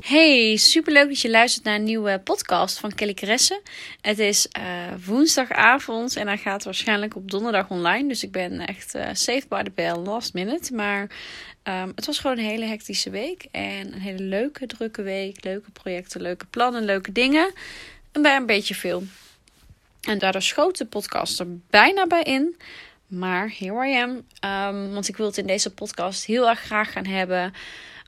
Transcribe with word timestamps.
Hey, 0.00 0.56
superleuk 0.56 1.08
dat 1.08 1.20
je 1.20 1.30
luistert 1.30 1.64
naar 1.64 1.74
een 1.74 1.84
nieuwe 1.84 2.20
podcast 2.24 2.78
van 2.78 2.94
Kelly 2.94 3.14
Caresse. 3.14 3.62
Het 4.00 4.18
is 4.18 4.48
uh, 4.58 4.64
woensdagavond 5.06 6.16
en 6.16 6.26
hij 6.26 6.38
gaat 6.38 6.64
waarschijnlijk 6.64 7.16
op 7.16 7.30
donderdag 7.30 7.70
online. 7.70 8.08
Dus 8.08 8.22
ik 8.22 8.32
ben 8.32 8.66
echt 8.66 8.94
uh, 8.94 9.40
by 9.48 9.62
the 9.62 9.70
bell 9.74 9.94
last 9.94 10.34
minute. 10.34 10.74
Maar 10.74 11.00
um, 11.64 11.92
het 11.94 12.06
was 12.06 12.18
gewoon 12.18 12.38
een 12.38 12.44
hele 12.44 12.64
hectische 12.64 13.10
week. 13.10 13.46
En 13.50 13.92
een 13.92 14.00
hele 14.00 14.22
leuke, 14.22 14.66
drukke 14.66 15.02
week. 15.02 15.44
Leuke 15.44 15.70
projecten, 15.70 16.20
leuke 16.20 16.46
plannen, 16.46 16.84
leuke 16.84 17.12
dingen. 17.12 17.52
En 18.12 18.22
bij 18.22 18.36
een 18.36 18.46
beetje 18.46 18.74
veel. 18.74 19.02
En 20.00 20.18
daardoor 20.18 20.42
schoot 20.42 20.78
de 20.78 20.86
podcast 20.86 21.40
er 21.40 21.46
bijna 21.70 22.06
bij 22.06 22.22
in. 22.22 22.56
Maar 23.06 23.54
here 23.58 23.88
I 23.88 24.02
am. 24.02 24.10
Um, 24.10 24.92
want 24.92 25.08
ik 25.08 25.16
wil 25.16 25.26
het 25.26 25.38
in 25.38 25.46
deze 25.46 25.74
podcast 25.74 26.24
heel 26.24 26.48
erg 26.48 26.60
graag 26.60 26.92
gaan 26.92 27.06
hebben 27.06 27.52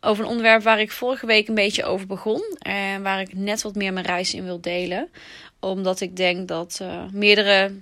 over 0.01 0.25
een 0.25 0.31
onderwerp 0.31 0.63
waar 0.63 0.81
ik 0.81 0.93
vorige 0.93 1.27
week 1.27 1.49
een 1.49 1.55
beetje 1.55 1.85
over 1.85 2.07
begon. 2.07 2.43
En 2.59 3.03
waar 3.03 3.21
ik 3.21 3.35
net 3.35 3.63
wat 3.63 3.75
meer 3.75 3.93
mijn 3.93 4.07
reis 4.07 4.35
in 4.35 4.45
wil 4.45 4.61
delen. 4.61 5.09
Omdat 5.61 6.01
ik 6.01 6.17
denk 6.17 6.49
dat 6.49 6.79
uh, 6.83 7.03
meerdere 7.13 7.73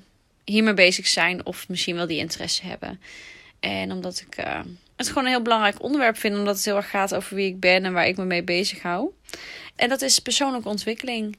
hiermee 0.45 0.75
bezig 0.75 1.07
zijn 1.07 1.47
of 1.47 1.69
misschien 1.69 1.97
wel 1.97 2.07
die 2.07 2.19
interesse 2.19 2.67
hebben. 2.67 3.01
En 3.61 3.93
omdat 3.93 4.25
ik 4.27 4.39
uh, 4.45 4.61
het 4.97 5.09
gewoon 5.09 5.25
een 5.25 5.31
heel 5.31 5.43
belangrijk 5.43 5.83
onderwerp 5.83 6.17
vind. 6.17 6.37
Omdat 6.37 6.57
het 6.57 6.65
heel 6.65 6.77
erg 6.77 6.91
gaat 6.91 7.15
over 7.15 7.37
wie 7.37 7.47
ik 7.47 7.61
ben 7.61 7.85
en 7.85 7.93
waar 7.93 8.07
ik 8.07 8.17
me 8.17 8.25
mee 8.25 8.43
bezig 8.43 8.83
hou. 8.83 9.11
En 9.77 9.89
dat 9.89 10.03
is 10.03 10.19
persoonlijke 10.19 10.69
ontwikkeling. 10.69 11.37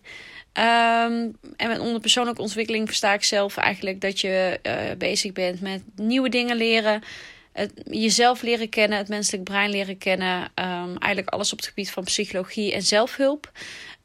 Um, 0.54 1.38
en 1.56 1.80
onder 1.80 2.00
persoonlijke 2.02 2.42
ontwikkeling 2.42 2.88
versta 2.88 3.14
ik 3.14 3.24
zelf 3.24 3.58
eigenlijk 3.58 4.02
dat 4.02 4.20
je 4.20 4.60
uh, 4.64 4.74
bezig 4.98 5.34
bent 5.34 5.62
met 5.62 5.82
nieuwe 5.96 6.30
dingen 6.30 6.56
leren 6.56 7.04
jezelf 7.84 8.42
leren 8.42 8.70
kennen, 8.70 8.98
het 8.98 9.08
menselijk 9.08 9.44
brein 9.44 9.70
leren 9.70 9.98
kennen. 9.98 10.42
Um, 10.42 10.98
eigenlijk 10.98 11.30
alles 11.30 11.52
op 11.52 11.58
het 11.58 11.68
gebied 11.68 11.92
van 11.92 12.04
psychologie 12.04 12.74
en 12.74 12.82
zelfhulp. 12.82 13.52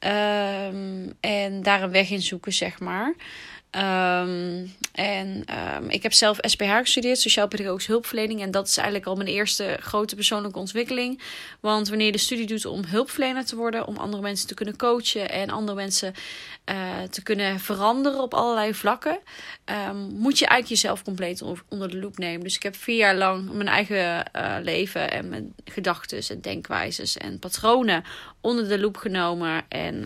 Um, 0.00 1.12
en 1.20 1.62
daar 1.62 1.82
een 1.82 1.90
weg 1.90 2.10
in 2.10 2.22
zoeken, 2.22 2.52
zeg 2.52 2.80
maar. 2.80 3.14
Um, 3.76 4.74
en 4.92 5.44
um, 5.76 5.90
ik 5.90 6.02
heb 6.02 6.12
zelf 6.12 6.38
SPH 6.40 6.76
gestudeerd, 6.76 7.18
Sociaal 7.18 7.48
Pedagogische 7.48 7.90
Hulpverlening. 7.90 8.40
En 8.40 8.50
dat 8.50 8.68
is 8.68 8.76
eigenlijk 8.76 9.06
al 9.06 9.14
mijn 9.14 9.28
eerste 9.28 9.76
grote 9.80 10.14
persoonlijke 10.14 10.58
ontwikkeling. 10.58 11.20
Want 11.60 11.88
wanneer 11.88 12.06
je 12.06 12.12
de 12.12 12.18
studie 12.18 12.46
doet 12.46 12.66
om 12.66 12.84
hulpverlener 12.84 13.44
te 13.44 13.56
worden, 13.56 13.86
om 13.86 13.96
andere 13.96 14.22
mensen 14.22 14.46
te 14.46 14.54
kunnen 14.54 14.76
coachen 14.76 15.30
en 15.30 15.50
andere 15.50 15.76
mensen 15.76 16.14
uh, 16.70 17.02
te 17.10 17.22
kunnen 17.22 17.60
veranderen 17.60 18.20
op 18.20 18.34
allerlei 18.34 18.74
vlakken, 18.74 19.18
um, 19.88 19.96
moet 19.96 20.38
je 20.38 20.46
eigenlijk 20.46 20.80
jezelf 20.80 21.02
compleet 21.02 21.42
onder 21.68 21.90
de 21.90 21.98
loep 21.98 22.18
nemen. 22.18 22.44
Dus 22.44 22.56
ik 22.56 22.62
heb 22.62 22.76
vier 22.76 22.96
jaar 22.96 23.16
lang 23.16 23.52
mijn 23.52 23.68
eigen 23.68 24.30
uh, 24.36 24.56
leven 24.62 25.10
en 25.10 25.28
mijn 25.28 25.54
gedachten 25.64 26.22
en 26.28 26.40
denkwijzes 26.40 27.16
en 27.16 27.38
patronen 27.38 28.04
onder 28.40 28.68
de 28.68 28.78
loep 28.78 28.96
genomen. 28.96 29.64
En 29.68 30.04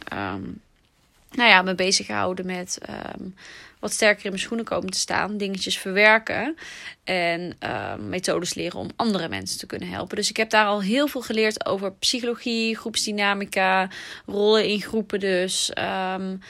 nou 1.30 1.48
ja, 1.48 1.62
me 1.62 1.74
bezig 1.74 2.06
gehouden 2.06 2.46
met 2.46 2.78
um, 3.16 3.34
wat 3.80 3.92
sterker 3.92 4.24
in 4.24 4.30
mijn 4.30 4.42
schoenen 4.42 4.64
komen 4.66 4.90
te 4.90 4.98
staan. 4.98 5.36
Dingetjes 5.36 5.78
verwerken. 5.78 6.56
En 7.04 7.56
um, 7.60 8.08
methodes 8.08 8.54
leren 8.54 8.78
om 8.78 8.90
andere 8.96 9.28
mensen 9.28 9.58
te 9.58 9.66
kunnen 9.66 9.88
helpen. 9.88 10.16
Dus 10.16 10.30
ik 10.30 10.36
heb 10.36 10.50
daar 10.50 10.66
al 10.66 10.82
heel 10.82 11.06
veel 11.08 11.20
geleerd 11.20 11.66
over 11.66 11.92
psychologie, 11.92 12.76
groepsdynamica, 12.76 13.88
rollen 14.26 14.68
in 14.68 14.82
groepen 14.82 15.20
dus. 15.20 15.72
Um, 16.14 16.40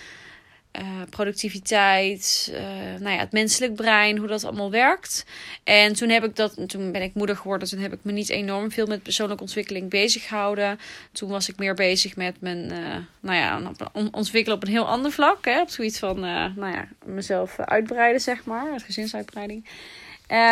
uh, 0.81 1.03
productiviteit, 1.11 2.50
uh, 2.53 2.61
nou 3.00 3.15
ja, 3.15 3.19
het 3.19 3.33
menselijk 3.33 3.75
brein, 3.75 4.16
hoe 4.16 4.28
dat 4.28 4.44
allemaal 4.44 4.71
werkt. 4.71 5.25
En 5.65 5.93
toen 5.93 6.09
heb 6.09 6.25
ik 6.25 6.37
dat, 6.37 6.69
toen 6.69 6.93
ben 6.93 7.03
ik 7.03 7.15
moeder 7.15 7.37
geworden, 7.37 7.69
toen 7.69 7.78
heb 7.78 7.93
ik 7.93 7.99
me 8.03 8.12
niet 8.12 8.28
enorm 8.28 8.71
veel 8.71 8.87
met 8.87 9.03
persoonlijke 9.03 9.43
ontwikkeling 9.43 9.91
bezig 9.91 10.27
gehouden. 10.27 10.78
Toen 11.12 11.28
was 11.28 11.49
ik 11.49 11.59
meer 11.59 11.75
bezig 11.75 12.16
met 12.16 12.41
mijn, 12.41 12.72
uh, 12.72 12.97
nou 13.21 13.37
ja, 13.37 13.72
ontwikkelen 14.11 14.56
op 14.56 14.65
een 14.65 14.72
heel 14.72 14.89
ander 14.89 15.12
vlak. 15.12 15.44
Hè, 15.44 15.61
op 15.61 15.69
zoiets 15.69 15.99
van, 15.99 16.21
nou 16.21 16.72
ja, 16.72 16.89
mezelf 17.05 17.59
uitbreiden, 17.59 18.21
zeg 18.21 18.45
maar, 18.45 18.81
gezinsuitbreiding. 18.81 19.69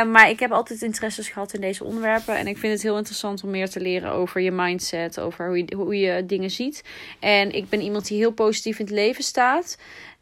Maar 0.07 0.31
ik 0.31 0.41
heb 0.41 0.53
altijd 0.53 0.83
interesses 0.83 1.29
gehad 1.29 1.55
in 1.55 1.61
deze 1.61 1.85
onderwerpen. 1.85 2.37
En 2.37 2.47
ik 2.47 2.59
vind 2.59 2.73
het 2.73 2.83
heel 2.83 2.97
interessant 2.97 3.43
om 3.43 3.51
meer 3.51 3.69
te 3.69 3.81
leren 3.81 4.13
over 4.13 4.41
je 4.41 4.51
mindset. 4.51 5.21
Over 5.21 5.49
hoe 5.49 5.67
hoe 5.77 5.99
je 5.99 6.27
dingen 6.27 6.51
ziet. 6.51 6.85
En 7.21 7.53
ik 7.53 7.69
ben 7.69 7.81
iemand 7.81 8.07
die 8.07 8.19
heel 8.19 8.33
positief 8.33 8.79
in 8.79 8.85
het 8.85 8.95
leven 8.95 9.25
staat. 9.25 9.79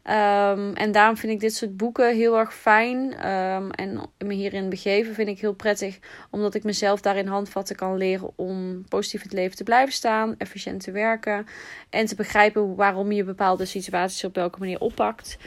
Um, 0.09 0.73
en 0.73 0.91
daarom 0.91 1.17
vind 1.17 1.31
ik 1.31 1.39
dit 1.39 1.55
soort 1.55 1.77
boeken 1.77 2.15
heel 2.15 2.37
erg 2.37 2.53
fijn. 2.53 2.97
Um, 3.31 3.71
en 3.71 4.09
me 4.17 4.33
hierin 4.33 4.69
begeven 4.69 5.13
vind 5.13 5.27
ik 5.27 5.39
heel 5.39 5.53
prettig. 5.53 5.99
Omdat 6.31 6.55
ik 6.55 6.63
mezelf 6.63 7.01
daarin 7.01 7.27
handvatten 7.27 7.75
kan 7.75 7.97
leren 7.97 8.31
om 8.35 8.85
positief 8.89 9.21
in 9.21 9.27
het 9.27 9.37
leven 9.37 9.57
te 9.57 9.63
blijven 9.63 9.93
staan. 9.93 10.35
Efficiënt 10.37 10.83
te 10.83 10.91
werken. 10.91 11.45
En 11.89 12.05
te 12.05 12.15
begrijpen 12.15 12.75
waarom 12.75 13.11
je 13.11 13.23
bepaalde 13.23 13.65
situaties 13.65 14.23
op 14.23 14.35
welke 14.35 14.59
manier 14.59 14.79
oppakt. 14.79 15.37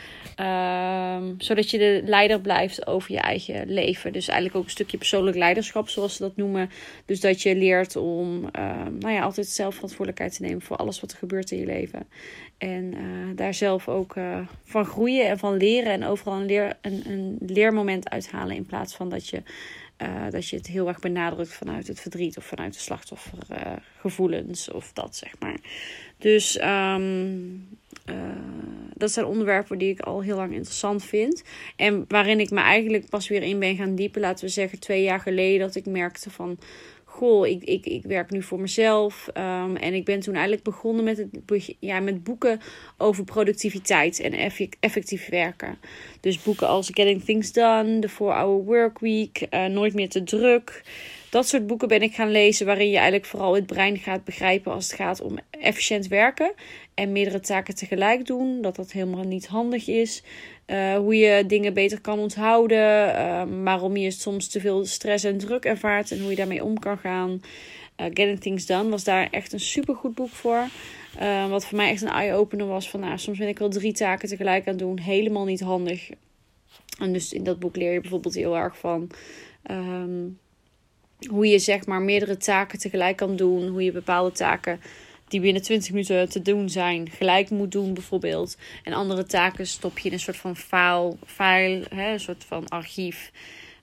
Um, 0.41 1.35
zodat 1.39 1.71
je 1.71 1.79
de 1.79 2.03
leider 2.05 2.41
blijft 2.41 2.87
over 2.87 3.13
je 3.13 3.21
eigen 3.21 3.69
leven. 3.69 4.13
Dus 4.13 4.29
eigenlijk 4.29 4.59
ook 4.59 4.65
een 4.65 4.71
stukje 4.71 4.99
persoonlijk 4.99 5.37
leiderschap, 5.37 5.89
zoals 5.89 6.17
ze 6.17 6.23
dat 6.23 6.37
noemen. 6.37 6.71
Dus 7.05 7.21
dat 7.21 7.43
je 7.43 7.57
leert 7.57 7.97
om 7.97 8.41
nou 8.99 9.11
ja, 9.11 9.23
altijd 9.23 9.47
zelf 9.47 9.75
verantwoordelijkheid 9.75 10.35
te 10.35 10.43
nemen 10.43 10.63
voor 10.63 10.77
alles 10.77 11.01
wat 11.01 11.11
er 11.11 11.19
gebeurt 11.19 11.51
in 11.51 11.59
je 11.59 11.67
leven. 11.67 12.07
En 12.59 12.95
uh, 12.95 13.37
daar 13.37 13.55
zelf 13.55 13.89
ook 13.89 14.17
uh, 14.17 14.47
van 14.64 14.84
groeien 14.84 15.28
en 15.28 15.38
van 15.38 15.56
leren. 15.56 15.92
En 15.92 16.04
overal 16.04 16.41
een, 16.41 16.47
leer, 16.47 16.76
een, 16.82 17.03
een 17.06 17.36
leermoment 17.41 18.09
uithalen. 18.09 18.56
In 18.56 18.66
plaats 18.66 18.94
van 18.94 19.09
dat 19.09 19.28
je, 19.28 19.42
uh, 20.03 20.31
dat 20.31 20.48
je 20.48 20.56
het 20.56 20.66
heel 20.66 20.88
erg 20.88 20.98
benadrukt 20.98 21.53
vanuit 21.53 21.86
het 21.86 22.00
verdriet 22.00 22.36
of 22.36 22.44
vanuit 22.44 22.72
de 22.72 22.81
slachtoffergevoelens 22.81 24.70
of 24.70 24.92
dat 24.92 25.16
zeg 25.16 25.34
maar. 25.38 25.59
Dus 26.19 26.62
um, 26.62 27.69
dat 28.94 29.12
zijn 29.12 29.26
onderwerpen 29.26 29.78
die 29.78 29.91
ik 29.91 30.00
al 30.00 30.20
heel 30.20 30.36
lang 30.36 30.53
interessant 30.53 31.04
vind. 31.04 31.42
En 31.76 32.04
waarin 32.09 32.41
ik 32.41 32.50
me 32.50 32.60
eigenlijk 32.60 33.09
pas 33.09 33.28
weer 33.28 33.42
in 33.42 33.59
ben 33.59 33.76
gaan 33.76 33.94
diepen. 33.94 34.20
Laten 34.20 34.44
we 34.44 34.50
zeggen 34.50 34.80
twee 34.80 35.03
jaar 35.03 35.20
geleden 35.20 35.66
dat 35.66 35.75
ik 35.75 35.86
merkte 35.86 36.30
van 36.30 36.59
goh, 37.09 37.47
ik, 37.47 37.65
ik, 37.65 37.87
ik 37.87 38.03
werk 38.03 38.31
nu 38.31 38.43
voor 38.43 38.61
mezelf. 38.61 39.29
Um, 39.35 39.77
en 39.77 39.95
ik 39.95 40.05
ben 40.05 40.21
toen 40.21 40.35
eigenlijk 40.35 40.65
begonnen 40.65 41.05
met, 41.05 41.17
het, 41.17 41.75
ja, 41.81 42.01
met 42.01 42.25
boeken 42.25 42.61
over 42.97 43.25
productiviteit 43.25 44.21
en 44.21 44.53
effectief 44.81 45.29
werken. 45.29 45.79
Dus 46.21 46.43
boeken 46.43 46.69
als 46.69 46.91
Getting 46.93 47.25
Things 47.25 47.53
Done, 47.53 47.99
The 47.99 48.11
4-Hour 48.11 48.65
Workweek, 48.65 49.47
uh, 49.51 49.67
Nooit 49.67 49.95
meer 49.95 50.09
te 50.09 50.23
druk. 50.23 50.83
Dat 51.31 51.49
soort 51.49 51.66
boeken 51.66 51.89
ben 51.89 52.03
ik 52.03 52.15
gaan 52.15 52.31
lezen 52.31 52.66
waarin 52.66 52.89
je 52.89 52.97
eigenlijk 52.97 53.25
vooral 53.25 53.55
het 53.55 53.66
brein 53.66 53.99
gaat 53.99 54.25
begrijpen 54.25 54.72
als 54.72 54.87
het 54.87 54.94
gaat 54.94 55.21
om 55.21 55.39
efficiënt 55.50 56.06
werken 56.06 56.53
en 56.94 57.12
meerdere 57.12 57.41
taken 57.41 57.75
tegelijk 57.75 58.27
doen. 58.27 58.62
Dat 58.62 58.77
dat 58.77 58.93
helemaal 58.93 59.25
niet 59.25 59.47
handig 59.47 59.87
is. 59.87 60.22
Uh, 60.66 60.97
hoe 60.97 61.16
je 61.16 61.47
dingen 61.47 61.75
beter 61.75 62.00
kan 62.00 62.19
onthouden. 62.19 63.09
Uh, 63.09 63.43
waarom 63.65 63.97
je 63.97 64.11
soms 64.11 64.49
te 64.49 64.61
veel 64.61 64.84
stress 64.84 65.25
en 65.25 65.39
druk 65.39 65.65
ervaart 65.65 66.11
en 66.11 66.21
hoe 66.21 66.31
je 66.31 66.37
daarmee 66.37 66.65
om 66.65 66.78
kan 66.78 66.99
gaan. 66.99 67.31
Uh, 67.31 68.06
Getting 68.06 68.41
Things 68.41 68.66
Done 68.66 68.89
was 68.89 69.05
daar 69.05 69.28
echt 69.31 69.53
een 69.53 69.60
super 69.60 69.95
goed 69.95 70.15
boek 70.15 70.31
voor. 70.31 70.66
wat 71.49 71.66
voor 71.66 71.77
mij 71.77 71.91
echt 71.91 72.03
een 72.03 72.09
eye-opener 72.09 72.66
was 72.66 72.91
van 72.91 73.00
nou, 73.00 73.19
soms 73.19 73.39
ben 73.39 73.49
ik 73.49 73.59
wel 73.59 73.69
drie 73.69 73.93
taken 73.93 74.28
tegelijk 74.28 74.66
aan 74.66 74.72
het 74.72 74.83
doen. 74.83 74.98
Helemaal 74.98 75.45
niet 75.45 75.60
handig. 75.60 76.10
En 76.98 77.13
dus 77.13 77.33
in 77.33 77.45
dat 77.45 77.59
boek 77.59 77.77
leer 77.77 77.92
je 77.92 78.01
bijvoorbeeld 78.01 78.34
heel 78.34 78.57
erg 78.57 78.78
van. 78.78 79.10
Um, 79.71 80.39
hoe 81.26 81.47
je 81.47 81.59
zeg 81.59 81.86
maar 81.86 82.03
meerdere 82.03 82.36
taken 82.36 82.78
tegelijk 82.78 83.16
kan 83.16 83.36
doen. 83.36 83.68
Hoe 83.68 83.84
je 83.84 83.92
bepaalde 83.92 84.32
taken 84.32 84.80
die 85.28 85.41
binnen 85.41 85.62
20 85.62 85.91
minuten 85.91 86.28
te 86.28 86.42
doen 86.42 86.68
zijn, 86.68 87.10
gelijk 87.10 87.50
moet 87.50 87.72
doen 87.72 87.94
bijvoorbeeld. 87.94 88.56
En 88.84 88.92
andere 88.92 89.24
taken 89.24 89.66
stop 89.66 89.98
je 89.98 90.09
in 90.09 90.15
een 90.15 90.20
soort 90.20 90.36
van 90.36 90.56
file, 90.56 91.16
file 91.26 91.82
hè, 91.94 92.12
een 92.12 92.20
soort 92.20 92.44
van 92.44 92.68
archief. 92.68 93.30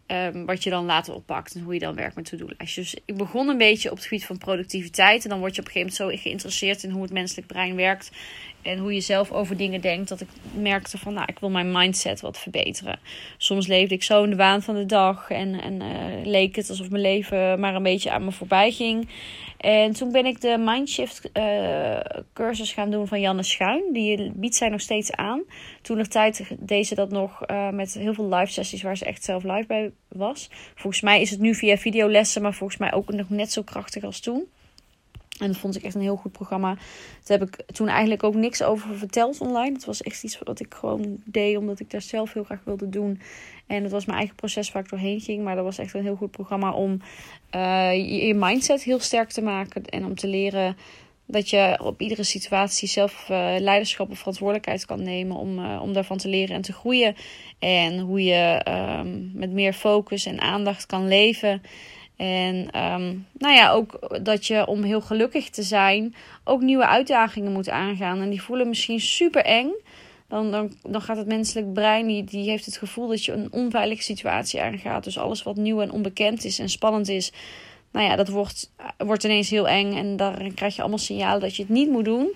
Um, 0.08 0.46
wat 0.46 0.64
je 0.64 0.70
dan 0.70 0.86
later 0.86 1.14
oppakt 1.14 1.56
en 1.56 1.62
hoe 1.62 1.74
je 1.74 1.80
dan 1.80 1.96
werkt 1.96 2.16
met 2.16 2.26
to-do-lijstjes. 2.26 2.92
Dus 2.92 3.02
ik 3.06 3.18
begon 3.18 3.48
een 3.48 3.58
beetje 3.58 3.92
op 3.92 3.96
het 3.96 4.06
gebied 4.06 4.26
van 4.26 4.38
productiviteit. 4.38 5.24
En 5.24 5.30
dan 5.30 5.40
word 5.40 5.56
je 5.56 5.62
op 5.62 5.68
een 5.68 5.74
gegeven 5.74 5.98
moment 5.98 6.18
zo 6.18 6.24
geïnteresseerd 6.24 6.84
in 6.84 6.90
hoe 6.90 7.02
het 7.02 7.12
menselijk 7.12 7.48
brein 7.48 7.76
werkt. 7.76 8.12
En 8.62 8.78
hoe 8.78 8.94
je 8.94 9.02
zelf 9.02 9.32
over 9.32 9.58
dingen 9.58 9.82
denkt. 9.82 10.10
Dat 10.10 10.22
ik 10.22 10.28
merkte 10.54 10.98
van, 10.98 11.14
nou, 11.14 11.26
ik 11.28 11.40
wil 11.40 11.50
mijn 11.50 11.72
mindset 11.72 12.22
wat 12.22 12.40
verbeteren. 12.40 13.00
Soms 13.38 13.68
leefde 13.68 13.96
ik 13.96 14.04
zo 14.04 14.24
in 14.24 14.30
de 14.30 14.36
waan 14.36 14.62
van 14.62 14.76
de 14.76 14.86
dag. 14.86 15.30
En, 15.30 15.62
en 15.62 15.74
uh, 15.82 16.26
leek 16.26 16.56
het 16.56 16.70
alsof 16.70 16.90
mijn 16.90 17.02
leven 17.02 17.60
maar 17.60 17.76
een 17.76 17.84
beetje 17.84 18.12
aan 18.12 18.26
me 18.26 18.32
voorbij 18.32 18.72
ging. 18.72 19.10
En 19.58 19.94
toen 19.94 20.12
ben 20.12 20.26
ik 20.26 20.42
de 20.42 20.58
Mindshift 20.58 21.30
uh, 21.34 22.00
cursus 22.34 22.74
gaan 22.74 22.92
doen 22.92 23.08
van 23.08 23.22
Janne 23.22 23.44
Schuin. 23.44 23.84
Die 23.94 24.32
biedt 24.36 24.56
zij 24.56 24.70
nog 24.70 24.82
steeds 24.82 25.12
aan. 25.12 25.44
Toen 25.82 25.98
nog 25.98 26.08
tijd 26.08 26.56
deed 26.60 26.88
ze 26.88 26.96
dat 26.96 27.10
nog 27.10 27.50
uh, 27.52 27.70
met 27.70 27.94
heel 27.94 28.14
veel 28.14 28.30
live 28.30 28.52
sessies 28.52 28.82
waar 28.82 28.98
ze 28.98 29.06
echt 29.06 29.24
zelf 29.24 29.44
live 29.44 29.66
bij 29.68 29.92
was. 30.08 30.50
Volgens 30.76 31.02
mij 31.02 31.22
is 31.22 31.30
het 31.30 31.40
nu 31.40 31.56
via 31.56 31.78
videolessen, 31.78 32.42
maar 32.42 32.54
volgens 32.54 32.80
mij 32.80 32.94
ook 32.94 33.12
nog 33.12 33.30
net 33.30 33.52
zo 33.52 33.62
krachtig 33.62 34.04
als 34.04 34.20
toen. 34.20 34.48
En 35.40 35.48
dat 35.48 35.58
vond 35.58 35.76
ik 35.76 35.84
echt 35.84 35.96
een 35.96 36.02
heel 36.02 36.16
goed 36.16 36.32
programma. 36.32 36.78
Daar 37.24 37.40
heb 37.40 37.48
ik 37.48 37.66
toen 37.74 37.88
eigenlijk 37.88 38.24
ook 38.24 38.36
niks 38.36 38.64
over 38.64 38.98
verteld 38.98 39.42
online. 39.42 39.74
Het 39.74 39.86
was 39.86 40.02
echt 40.02 40.24
iets 40.24 40.40
wat 40.40 40.60
ik 40.60 40.74
gewoon 40.74 41.18
deed, 41.26 41.58
omdat 41.58 41.80
ik 41.80 41.92
daar 41.92 42.02
zelf 42.02 42.34
heel 42.34 42.44
graag 42.44 42.62
wilde 42.64 42.90
doen. 42.90 43.22
En 43.68 43.84
het 43.84 43.92
was 43.92 44.06
mijn 44.06 44.18
eigen 44.18 44.36
proces 44.36 44.72
waar 44.72 44.84
ik 44.84 44.90
doorheen 44.90 45.20
ging. 45.20 45.44
Maar 45.44 45.56
dat 45.56 45.64
was 45.64 45.78
echt 45.78 45.94
een 45.94 46.04
heel 46.04 46.16
goed 46.16 46.32
programma 46.32 46.72
om 46.72 47.02
uh, 47.56 48.26
je, 48.28 48.34
mindset 48.34 48.84
heel 48.84 49.00
sterk 49.00 49.30
te 49.30 49.42
maken. 49.42 49.86
En 49.86 50.06
om 50.06 50.16
te 50.16 50.28
leren 50.28 50.78
dat 51.26 51.50
je 51.50 51.80
op 51.84 52.02
iedere 52.02 52.24
situatie 52.24 52.88
zelf 52.88 53.28
uh, 53.32 53.56
leiderschap 53.60 54.12
of 54.12 54.18
verantwoordelijkheid 54.18 54.86
kan 54.86 55.04
nemen. 55.04 55.38
Om, 55.38 55.60
uh, 55.60 55.80
om 55.82 55.94
daarvan 55.94 56.18
te 56.18 56.28
leren 56.28 56.56
en 56.56 56.62
te 56.62 56.74
groeien. 56.74 57.16
En 57.60 58.00
hoe 58.00 58.24
je 58.24 58.66
um, 59.00 59.32
met 59.34 59.52
meer 59.52 59.74
focus 59.74 60.26
en 60.26 60.42
aandacht 60.42 60.86
kan 60.86 61.08
leven. 61.08 61.62
En 62.16 62.56
um, 62.56 63.28
nou 63.38 63.54
ja, 63.54 63.72
ook 63.72 64.20
dat 64.22 64.46
je 64.46 64.68
om 64.68 64.84
heel 64.84 65.02
gelukkig 65.02 65.50
te 65.50 65.64
zijn 65.64 66.16
ook 66.44 66.62
nieuwe 66.62 66.88
uitdagingen 66.88 67.52
moet 67.52 67.70
aangaan. 67.70 68.22
En 68.22 68.30
die 68.30 68.42
voelen 68.42 68.68
misschien 68.68 69.00
super 69.00 69.44
eng. 69.44 69.72
Dan, 70.28 70.52
dan, 70.52 70.74
dan 70.82 71.02
gaat 71.02 71.18
het 71.18 71.28
menselijk 71.28 71.74
brein, 71.74 72.08
die, 72.08 72.24
die 72.24 72.50
heeft 72.50 72.66
het 72.66 72.78
gevoel 72.78 73.08
dat 73.08 73.26
je 73.26 73.32
een 73.32 73.52
onveilige 73.52 74.04
situatie 74.04 74.62
aangaat. 74.62 75.04
Dus 75.04 75.18
alles 75.18 75.44
wat 75.44 75.56
nieuw 75.56 75.82
en 75.82 75.92
onbekend 75.92 76.44
is 76.44 76.60
en 76.60 76.70
spannend 76.70 77.10
is, 77.10 77.32
nou 77.92 78.06
ja, 78.06 78.16
dat 78.16 78.28
wordt, 78.28 78.72
wordt 78.98 79.24
ineens 79.24 79.50
heel 79.50 79.68
eng. 79.68 79.94
En 79.94 80.16
daar 80.16 80.52
krijg 80.56 80.76
je 80.76 80.82
allemaal 80.82 81.00
signalen 81.00 81.42
dat 81.42 81.56
je 81.56 81.62
het 81.62 81.72
niet 81.72 81.90
moet 81.90 82.06
doen. 82.06 82.34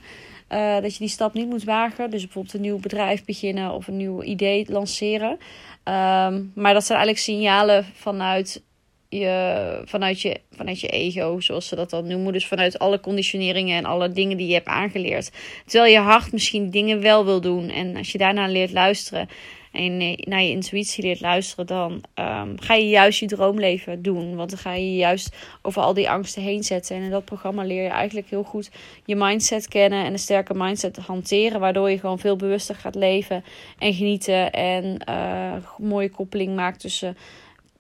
Uh, 0.50 0.80
dat 0.82 0.94
je 0.94 1.00
die 1.00 1.08
stap 1.08 1.34
niet 1.34 1.50
moet 1.50 1.64
wagen. 1.64 2.10
Dus 2.10 2.24
bijvoorbeeld 2.24 2.54
een 2.54 2.62
nieuw 2.62 2.80
bedrijf 2.80 3.26
beginnen 3.26 3.72
of 3.74 3.88
een 3.88 3.98
nieuw 3.98 4.24
idee 4.24 4.66
lanceren. 4.68 5.30
Um, 5.30 6.52
maar 6.56 6.74
dat 6.74 6.86
zijn 6.86 7.00
eigenlijk 7.00 7.18
signalen 7.18 7.86
vanuit 7.94 8.64
je, 9.10 9.82
vanuit, 9.86 10.22
je, 10.22 10.40
vanuit 10.52 10.80
je 10.80 10.88
ego, 10.88 11.40
zoals 11.40 11.68
ze 11.68 11.76
dat 11.76 11.90
dan 11.90 12.08
noemen. 12.08 12.34
Dus 12.34 12.48
vanuit 12.48 12.80
alle 12.80 13.00
conditioneringen 13.00 13.78
en 13.78 13.86
alle 13.86 14.12
dingen 14.12 14.38
die 14.38 14.48
je 14.48 14.54
hebt 14.54 14.68
aangeleerd. 14.68 15.32
Terwijl 15.66 15.92
je 15.94 16.00
hart 16.00 16.32
misschien 16.32 16.70
dingen 16.70 17.02
wel 17.02 17.26
wil 17.26 17.42
doen. 17.42 17.70
En 17.70 17.96
als 17.96 18.12
je 18.12 18.18
daarna 18.18 18.48
leert 18.48 18.72
luisteren 18.72 19.30
en 19.72 19.98
naar 20.20 20.42
je 20.42 20.50
intuïtie 20.50 21.04
leert 21.04 21.22
luisteren, 21.22 21.66
dan 21.66 21.92
um, 22.16 22.60
ga 22.60 22.74
je 22.74 22.90
juist 22.90 23.20
je 23.20 23.26
droomleven 23.26 24.02
doen. 24.02 24.36
Want 24.36 24.50
dan 24.50 24.60
ga 24.60 24.74
je 24.74 24.96
juist 24.96 25.36
over 25.62 25.82
al 25.82 25.94
die 25.94 26.10
angsten 26.10 26.42
heen 26.42 26.64
zetten. 26.64 26.96
En 26.96 27.02
in 27.02 27.10
dat 27.10 27.26
programma 27.26 27.64
leer 27.64 27.84
je 27.84 27.90
eigenlijk 27.90 28.30
heel 28.30 28.44
goed 28.44 28.72
je 29.06 29.16
mindset 29.16 29.68
kennen 29.68 30.06
en 30.06 30.12
een 30.12 30.20
sterke 30.20 30.54
mindset 30.54 30.98
hanteren. 30.98 31.60
Waardoor 31.60 31.90
je 31.90 32.00
gewoon 32.00 32.20
veel 32.20 32.36
bewuster 32.36 32.76
gaat 32.76 32.96
leven 32.96 33.44
en 33.80 33.94
genieten. 33.94 34.52
En 34.52 35.02
uh, 35.10 35.54
mooie 35.78 36.10
koppeling 36.10 36.56
maakt 36.56 36.80
tussen 36.80 37.18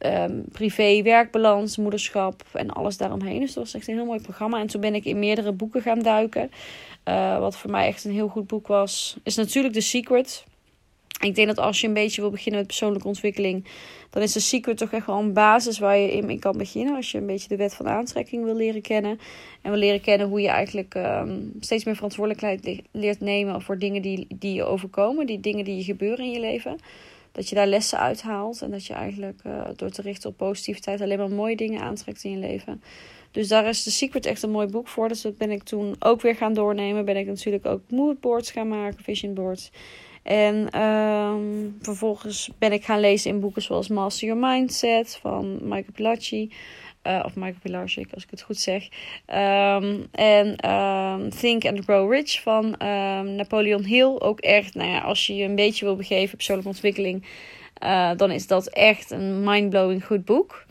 um, 0.05 0.45
privé, 0.51 1.01
werkbalans, 1.01 1.77
moederschap 1.77 2.43
en 2.53 2.69
alles 2.69 2.97
daaromheen. 2.97 3.39
Dus 3.39 3.53
dat 3.53 3.63
was 3.63 3.73
echt 3.73 3.87
een 3.87 3.95
heel 3.95 4.05
mooi 4.05 4.21
programma. 4.21 4.59
En 4.59 4.67
toen 4.67 4.81
ben 4.81 4.95
ik 4.95 5.05
in 5.05 5.19
meerdere 5.19 5.51
boeken 5.51 5.81
gaan 5.81 5.99
duiken. 5.99 6.51
Uh, 7.05 7.39
wat 7.39 7.57
voor 7.57 7.71
mij 7.71 7.87
echt 7.87 8.05
een 8.05 8.11
heel 8.11 8.27
goed 8.27 8.47
boek 8.47 8.67
was, 8.67 9.17
is 9.23 9.35
natuurlijk 9.35 9.73
The 9.73 9.81
Secret. 9.81 10.43
Ik 11.21 11.35
denk 11.35 11.47
dat 11.47 11.57
als 11.57 11.81
je 11.81 11.87
een 11.87 11.93
beetje 11.93 12.21
wil 12.21 12.29
beginnen 12.29 12.59
met 12.59 12.67
persoonlijke 12.67 13.07
ontwikkeling, 13.07 13.65
dan 14.09 14.21
is 14.21 14.31
The 14.31 14.39
Secret 14.39 14.77
toch 14.77 14.91
echt 14.91 15.05
wel 15.05 15.19
een 15.19 15.33
basis 15.33 15.79
waar 15.79 15.97
je 15.97 16.11
in 16.11 16.39
kan 16.39 16.57
beginnen. 16.57 16.95
Als 16.95 17.11
je 17.11 17.17
een 17.17 17.25
beetje 17.25 17.47
de 17.47 17.55
wet 17.55 17.73
van 17.73 17.87
aantrekking 17.87 18.43
wil 18.43 18.55
leren 18.55 18.81
kennen. 18.81 19.19
En 19.61 19.71
wil 19.71 19.79
leren 19.79 20.01
kennen 20.01 20.27
hoe 20.27 20.41
je 20.41 20.47
eigenlijk 20.47 20.95
um, 20.95 21.53
steeds 21.59 21.83
meer 21.83 21.95
verantwoordelijkheid 21.95 22.81
leert 22.91 23.19
nemen 23.19 23.61
voor 23.61 23.77
dingen 23.77 24.01
die, 24.01 24.27
die 24.35 24.53
je 24.53 24.63
overkomen, 24.63 25.25
die 25.25 25.39
dingen 25.39 25.65
die 25.65 25.75
je 25.75 25.83
gebeuren 25.83 26.25
in 26.25 26.31
je 26.31 26.39
leven 26.39 26.77
dat 27.31 27.49
je 27.49 27.55
daar 27.55 27.67
lessen 27.67 27.99
uithaalt. 27.99 28.61
En 28.61 28.71
dat 28.71 28.85
je 28.85 28.93
eigenlijk 28.93 29.39
uh, 29.45 29.61
door 29.75 29.89
te 29.89 30.01
richten 30.01 30.29
op 30.29 30.37
positiviteit 30.37 31.01
alleen 31.01 31.17
maar 31.17 31.29
mooie 31.29 31.55
dingen 31.55 31.81
aantrekt 31.81 32.23
in 32.23 32.31
je 32.31 32.37
leven. 32.37 32.81
Dus 33.31 33.47
daar 33.47 33.67
is 33.67 33.83
The 33.83 33.91
Secret 33.91 34.25
echt 34.25 34.43
een 34.43 34.51
mooi 34.51 34.67
boek 34.67 34.87
voor. 34.87 35.07
Dus 35.07 35.21
dat 35.21 35.37
ben 35.37 35.51
ik 35.51 35.63
toen 35.63 35.95
ook 35.99 36.21
weer 36.21 36.35
gaan 36.35 36.53
doornemen. 36.53 37.05
Ben 37.05 37.17
ik 37.17 37.27
natuurlijk 37.27 37.65
ook 37.65 37.81
moodboards 37.89 38.51
gaan 38.51 38.67
maken, 38.67 39.03
vision 39.03 39.33
boards. 39.33 39.71
En 40.23 40.81
um, 40.81 41.77
vervolgens 41.81 42.49
ben 42.57 42.71
ik 42.71 42.85
gaan 42.85 42.99
lezen 42.99 43.31
in 43.31 43.39
boeken 43.39 43.61
zoals 43.61 43.87
Master 43.87 44.27
Your 44.27 44.47
Mindset 44.47 45.17
van 45.21 45.57
Michael 45.61 45.93
Pilarchi. 45.93 46.51
Uh, 47.09 47.19
of 47.25 47.35
Michael 47.35 47.59
Pilarczyk, 47.61 48.13
als 48.13 48.23
ik 48.23 48.29
het 48.29 48.41
goed 48.41 48.57
zeg. 48.57 48.83
Um, 49.27 50.07
en 50.11 50.69
um, 50.71 51.29
Think 51.29 51.65
and 51.65 51.83
Grow 51.83 52.11
Rich 52.11 52.41
van 52.41 52.65
um, 52.65 53.35
Napoleon 53.35 53.83
Hill. 53.83 54.15
Ook 54.19 54.39
echt, 54.39 54.75
nou 54.75 54.89
ja, 54.89 54.99
als 54.99 55.27
je 55.27 55.35
je 55.35 55.43
een 55.43 55.55
beetje 55.55 55.85
wil 55.85 55.95
begeven 55.95 56.35
persoonlijke 56.35 56.71
ontwikkeling, 56.71 57.25
uh, 57.83 58.11
dan 58.15 58.31
is 58.31 58.47
dat 58.47 58.67
echt 58.67 59.11
een 59.11 59.43
mindblowing 59.43 60.05
goed 60.05 60.25
boek. 60.25 60.65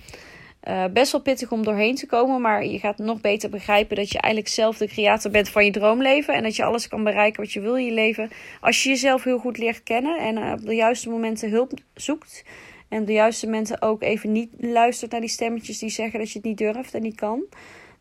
Uh, 0.69 0.85
best 0.93 1.13
wel 1.13 1.21
pittig 1.21 1.51
om 1.51 1.65
doorheen 1.65 1.95
te 1.95 2.07
komen, 2.07 2.41
maar 2.41 2.67
je 2.67 2.79
gaat 2.79 2.99
nog 2.99 3.21
beter 3.21 3.51
begrijpen 3.51 3.97
dat 3.97 4.11
je 4.11 4.21
eigenlijk 4.21 4.55
zelf 4.55 4.77
de 4.77 4.87
creator 4.87 5.31
bent 5.31 5.49
van 5.49 5.65
je 5.65 5.71
droomleven. 5.71 6.35
En 6.35 6.43
dat 6.43 6.57
je 6.57 6.65
alles 6.65 6.89
kan 6.89 7.05
bereiken 7.05 7.43
wat 7.43 7.53
je 7.53 7.61
wil 7.61 7.77
in 7.77 7.85
je 7.85 7.93
leven. 7.93 8.31
Als 8.61 8.83
je 8.83 8.89
jezelf 8.89 9.25
heel 9.25 9.39
goed 9.39 9.59
leert 9.59 9.83
kennen 9.83 10.19
en 10.19 10.53
op 10.53 10.67
de 10.67 10.75
juiste 10.75 11.09
momenten 11.09 11.51
hulp 11.51 11.73
zoekt. 11.95 12.45
En 12.89 13.01
op 13.01 13.07
de 13.07 13.13
juiste 13.13 13.47
momenten 13.47 13.83
ook 13.83 14.03
even 14.03 14.33
niet 14.33 14.51
luistert 14.59 15.11
naar 15.11 15.21
die 15.21 15.29
stemmetjes 15.29 15.79
die 15.79 15.91
zeggen 15.91 16.19
dat 16.19 16.31
je 16.31 16.39
het 16.39 16.47
niet 16.47 16.59
durft 16.59 16.95
en 16.95 17.03
niet 17.03 17.17
kan. 17.17 17.45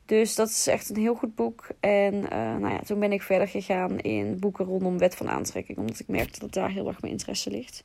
Dus 0.07 0.35
dat 0.35 0.49
is 0.49 0.67
echt 0.67 0.89
een 0.89 1.01
heel 1.01 1.15
goed 1.15 1.35
boek. 1.35 1.67
En 1.79 2.13
uh, 2.13 2.29
nou 2.31 2.69
ja, 2.69 2.79
toen 2.79 2.99
ben 2.99 3.11
ik 3.11 3.21
verder 3.21 3.47
gegaan 3.47 3.99
in 3.99 4.39
boeken 4.39 4.65
rondom 4.65 4.97
wet 4.97 5.15
van 5.15 5.29
aantrekking. 5.29 5.77
Omdat 5.77 5.99
ik 5.99 6.07
merkte 6.07 6.39
dat 6.39 6.53
daar 6.53 6.69
heel 6.69 6.87
erg 6.87 7.01
mijn 7.01 7.13
interesse 7.13 7.49
ligt. 7.49 7.83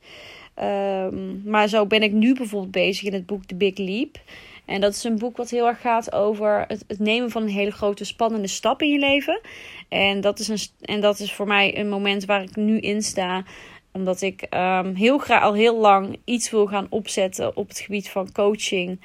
Um, 0.61 1.43
maar 1.45 1.69
zo 1.69 1.87
ben 1.87 2.03
ik 2.03 2.13
nu 2.13 2.35
bijvoorbeeld 2.35 2.73
bezig 2.73 3.07
in 3.07 3.13
het 3.13 3.27
boek 3.27 3.45
The 3.45 3.55
Big 3.55 3.77
Leap. 3.77 4.21
En 4.65 4.81
dat 4.81 4.95
is 4.95 5.05
een 5.05 5.19
boek 5.19 5.37
wat 5.37 5.51
heel 5.51 5.67
erg 5.67 5.81
gaat 5.81 6.13
over 6.13 6.65
het, 6.69 6.85
het, 6.87 6.99
nemen 6.99 7.31
van 7.31 7.43
een 7.43 7.49
hele 7.49 7.71
grote 7.71 8.05
spannende 8.05 8.49
stap 8.49 8.83
in 8.83 8.89
je 8.89 8.99
leven. 8.99 9.41
En 9.89 10.21
dat, 10.21 10.39
is 10.39 10.49
een, 10.49 10.59
en 10.81 11.01
dat 11.01 11.21
is 11.21 11.33
voor 11.33 11.47
mij 11.47 11.79
een 11.79 11.89
moment 11.89 12.25
waar 12.25 12.43
ik 12.43 12.57
nu 12.57 12.79
in 12.79 13.03
sta 13.03 13.45
omdat 13.93 14.21
ik 14.21 14.47
um, 14.55 14.95
heel 14.95 15.19
graag 15.19 15.43
al 15.43 15.55
heel 15.55 15.79
lang 15.79 16.17
iets 16.25 16.51
wil 16.51 16.67
gaan 16.67 16.87
opzetten 16.91 17.57
op 17.57 17.69
het 17.69 17.79
gebied 17.79 18.11
van 18.11 18.33
coaching. 18.33 19.01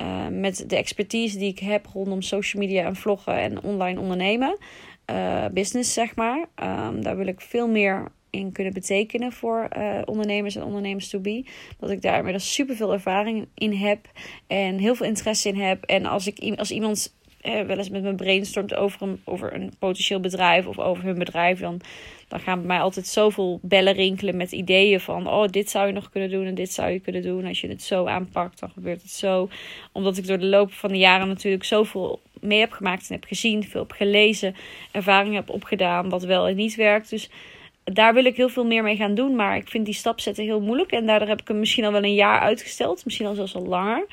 Uh, 0.00 0.26
met 0.30 0.64
de 0.66 0.76
expertise 0.76 1.38
die 1.38 1.48
ik 1.48 1.58
heb 1.58 1.86
rondom 1.86 2.22
social 2.22 2.62
media 2.62 2.84
en 2.84 2.96
vloggen 2.96 3.34
en 3.34 3.62
online 3.62 4.00
ondernemen. 4.00 4.58
Uh, 5.10 5.44
business, 5.52 5.92
zeg 5.92 6.16
maar. 6.16 6.38
Um, 6.38 7.02
daar 7.02 7.16
wil 7.16 7.26
ik 7.26 7.40
veel 7.40 7.68
meer 7.68 8.12
in 8.30 8.52
kunnen 8.52 8.72
betekenen 8.72 9.32
voor 9.32 9.68
uh, 9.78 9.98
ondernemers 10.04 10.56
en 10.56 10.62
ondernemers 10.62 11.08
to 11.08 11.18
be. 11.18 11.44
Dat 11.78 11.90
ik 11.90 12.02
daar 12.02 12.16
inmiddels 12.16 12.54
super 12.54 12.76
veel 12.76 12.92
ervaring 12.92 13.48
in 13.54 13.72
heb 13.72 14.10
en 14.46 14.78
heel 14.78 14.94
veel 14.94 15.06
interesse 15.06 15.48
in 15.48 15.60
heb. 15.60 15.84
En 15.84 16.06
als, 16.06 16.26
ik, 16.26 16.58
als 16.58 16.70
iemand 16.70 17.18
eh, 17.40 17.60
wel 17.60 17.76
eens 17.76 17.90
met 17.90 18.02
mijn 18.02 18.16
brainstormt 18.16 18.74
over 18.74 19.02
een, 19.02 19.20
over 19.24 19.54
een 19.54 19.72
potentieel 19.78 20.20
bedrijf 20.20 20.66
of 20.66 20.78
over 20.78 21.04
hun 21.04 21.18
bedrijf, 21.18 21.60
dan, 21.60 21.80
dan 22.28 22.40
gaan 22.40 22.58
bij 22.58 22.66
mij 22.66 22.80
altijd 22.80 23.06
zoveel 23.06 23.58
bellen 23.62 23.92
rinkelen 23.92 24.36
met 24.36 24.52
ideeën 24.52 25.00
van: 25.00 25.28
oh, 25.28 25.48
dit 25.48 25.70
zou 25.70 25.86
je 25.86 25.92
nog 25.92 26.10
kunnen 26.10 26.30
doen 26.30 26.46
en 26.46 26.54
dit 26.54 26.72
zou 26.72 26.90
je 26.90 27.00
kunnen 27.00 27.22
doen. 27.22 27.46
Als 27.46 27.60
je 27.60 27.68
het 27.68 27.82
zo 27.82 28.06
aanpakt, 28.06 28.60
dan 28.60 28.70
gebeurt 28.70 29.02
het 29.02 29.10
zo. 29.10 29.48
Omdat 29.92 30.16
ik 30.16 30.26
door 30.26 30.38
de 30.38 30.46
loop 30.46 30.72
van 30.72 30.90
de 30.90 30.98
jaren 30.98 31.28
natuurlijk 31.28 31.64
zoveel 31.64 32.20
mee 32.40 32.60
heb 32.60 32.72
gemaakt 32.72 33.08
en 33.08 33.14
heb 33.14 33.24
gezien, 33.24 33.64
veel 33.64 33.80
heb 33.80 33.92
gelezen, 33.92 34.54
ervaring 34.92 35.34
heb 35.34 35.50
opgedaan, 35.50 36.08
wat 36.08 36.22
wel 36.22 36.48
en 36.48 36.56
niet 36.56 36.74
werkt. 36.74 37.10
Dus 37.10 37.30
daar 37.84 38.14
wil 38.14 38.24
ik 38.24 38.36
heel 38.36 38.48
veel 38.48 38.66
meer 38.66 38.82
mee 38.82 38.96
gaan 38.96 39.14
doen. 39.14 39.36
Maar 39.36 39.56
ik 39.56 39.68
vind 39.68 39.84
die 39.84 39.94
stap 39.94 40.20
zetten 40.20 40.44
heel 40.44 40.60
moeilijk. 40.60 40.90
En 40.90 41.06
daardoor 41.06 41.28
heb 41.28 41.40
ik 41.40 41.48
hem 41.48 41.58
misschien 41.58 41.84
al 41.84 41.92
wel 41.92 42.04
een 42.04 42.14
jaar 42.14 42.40
uitgesteld. 42.40 43.04
Misschien 43.04 43.26
al 43.26 43.34
zelfs 43.34 43.54
al 43.54 43.66
langer. 43.66 44.06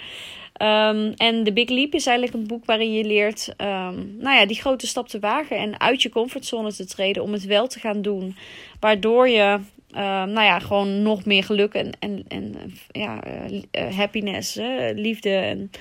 Um, 0.62 1.14
en 1.14 1.44
The 1.44 1.54
Big 1.54 1.70
Leap 1.70 1.94
is 1.94 2.06
eigenlijk 2.06 2.38
een 2.38 2.48
boek 2.48 2.66
waarin 2.66 2.94
je 2.94 3.04
leert 3.04 3.54
um, 3.58 4.18
nou 4.20 4.38
ja, 4.38 4.46
die 4.46 4.60
grote 4.60 4.88
stap 4.88 5.08
te 5.08 5.20
wagen 5.20 5.58
en 5.58 5.80
uit 5.80 6.02
je 6.02 6.10
comfortzone 6.10 6.74
te 6.74 6.86
treden 6.86 7.24
om 7.24 7.32
het 7.32 7.46
wel 7.46 7.68
te 7.68 7.80
gaan 7.80 8.02
doen. 8.02 8.36
Waardoor 8.80 9.30
je 9.30 9.60
um, 9.92 10.32
nou 10.32 10.42
ja, 10.42 10.60
gewoon 10.60 11.02
nog 11.02 11.26
meer 11.26 11.44
geluk 11.44 11.74
en, 11.74 11.92
en, 12.00 12.26
en 12.28 12.56
ja, 12.92 13.24
uh, 13.28 13.98
happiness, 13.98 14.58
uh, 14.58 14.90
liefde 14.94 15.30
en 15.30 15.72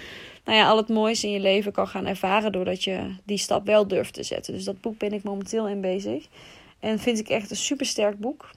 nou 0.45 0.59
ja, 0.59 0.69
al 0.69 0.77
het 0.77 0.89
moois 0.89 1.25
in 1.25 1.31
je 1.31 1.41
leven 1.41 1.73
kan 1.73 1.89
gaan 1.89 2.07
ervaren 2.07 2.53
doordat 2.53 2.85
je 2.85 3.15
die 3.25 3.39
stap 3.39 3.67
wel 3.67 3.89
durft 3.89 4.15
te 4.15 4.23
zetten. 4.23 4.55
Dus 4.55 4.65
dat 4.65 4.81
boek 4.81 4.99
ben 4.99 5.13
ik 5.13 5.23
momenteel 5.23 5.69
in 5.69 5.81
bezig. 5.81 6.27
En 6.81 6.99
vind 6.99 7.19
ik 7.19 7.29
echt 7.29 7.51
een 7.51 7.57
super 7.57 7.87
sterk 7.87 8.19
boek. 8.19 8.51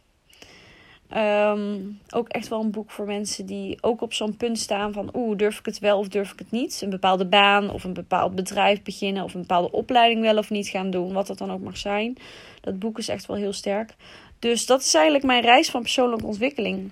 Um, 1.17 1.99
ook 2.09 2.27
echt 2.27 2.47
wel 2.47 2.61
een 2.61 2.71
boek 2.71 2.91
voor 2.91 3.05
mensen 3.05 3.45
die 3.45 3.77
ook 3.81 4.01
op 4.01 4.13
zo'n 4.13 4.37
punt 4.37 4.59
staan 4.59 4.93
van 4.93 5.09
oeh, 5.13 5.37
durf 5.37 5.59
ik 5.59 5.65
het 5.65 5.79
wel 5.79 5.97
of 5.97 6.07
durf 6.07 6.31
ik 6.31 6.39
het 6.39 6.51
niet? 6.51 6.81
Een 6.81 6.89
bepaalde 6.89 7.25
baan 7.25 7.69
of 7.69 7.83
een 7.83 7.93
bepaald 7.93 8.35
bedrijf 8.35 8.83
beginnen 8.83 9.23
of 9.23 9.33
een 9.33 9.41
bepaalde 9.41 9.71
opleiding 9.71 10.21
wel 10.21 10.37
of 10.37 10.49
niet 10.49 10.67
gaan 10.67 10.89
doen, 10.89 11.13
wat 11.13 11.27
dat 11.27 11.37
dan 11.37 11.51
ook 11.51 11.61
mag 11.61 11.77
zijn. 11.77 12.17
Dat 12.61 12.79
boek 12.79 12.97
is 12.97 13.07
echt 13.07 13.25
wel 13.25 13.37
heel 13.37 13.53
sterk. 13.53 13.95
Dus 14.39 14.65
dat 14.65 14.81
is 14.81 14.93
eigenlijk 14.93 15.25
mijn 15.25 15.41
reis 15.41 15.69
van 15.69 15.81
persoonlijke 15.81 16.25
ontwikkeling. 16.25 16.91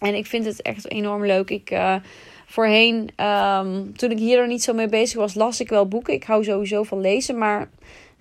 En 0.00 0.14
ik 0.14 0.26
vind 0.26 0.44
het 0.44 0.62
echt 0.62 0.90
enorm 0.90 1.26
leuk. 1.26 1.50
Ik 1.50 1.70
uh, 1.70 1.96
voorheen, 2.46 3.10
ehm, 3.16 3.92
toen 3.92 4.10
ik 4.10 4.18
hier 4.18 4.38
nog 4.38 4.48
niet 4.48 4.62
zo 4.62 4.72
mee 4.72 4.88
bezig 4.88 5.18
was, 5.18 5.34
las 5.34 5.60
ik 5.60 5.68
wel 5.68 5.88
boeken. 5.88 6.14
Ik 6.14 6.24
hou 6.24 6.44
sowieso 6.44 6.82
van 6.82 7.00
lezen, 7.00 7.38
maar 7.38 7.70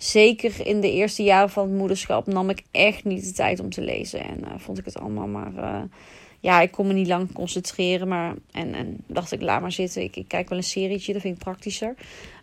zeker 0.03 0.67
in 0.67 0.81
de 0.81 0.91
eerste 0.91 1.23
jaren 1.23 1.49
van 1.49 1.63
het 1.63 1.77
moederschap 1.77 2.27
nam 2.27 2.49
ik 2.49 2.63
echt 2.71 3.03
niet 3.03 3.25
de 3.25 3.31
tijd 3.31 3.59
om 3.59 3.69
te 3.69 3.81
lezen. 3.81 4.19
En 4.19 4.45
eh, 4.45 4.51
vond 4.57 4.77
ik 4.77 4.85
het 4.85 4.99
allemaal 4.99 5.27
maar. 5.27 5.53
Uh, 5.55 5.81
ja, 6.39 6.61
ik 6.61 6.71
kon 6.71 6.87
me 6.87 6.93
niet 6.93 7.07
lang 7.07 7.33
concentreren. 7.33 8.07
Maar, 8.07 8.35
en, 8.51 8.73
en 8.73 8.97
dacht 9.07 9.31
ik, 9.31 9.41
laat 9.41 9.61
maar 9.61 9.71
zitten. 9.71 10.01
Ik, 10.01 10.15
ik 10.15 10.27
kijk 10.27 10.49
wel 10.49 10.57
een 10.57 10.63
serietje, 10.63 11.13
dat 11.13 11.21
vind 11.21 11.35
ik 11.35 11.43
praktischer. 11.43 11.95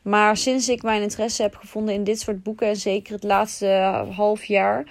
Maar 0.03 0.37
sinds 0.37 0.69
ik 0.69 0.83
mijn 0.83 1.03
interesse 1.03 1.43
heb 1.43 1.55
gevonden 1.55 1.95
in 1.95 2.05
dit 2.05 2.21
soort 2.21 2.43
boeken, 2.43 2.69
en 2.69 2.77
zeker 2.77 3.13
het 3.13 3.23
laatste 3.23 3.67
half 4.11 4.45
jaar, 4.45 4.87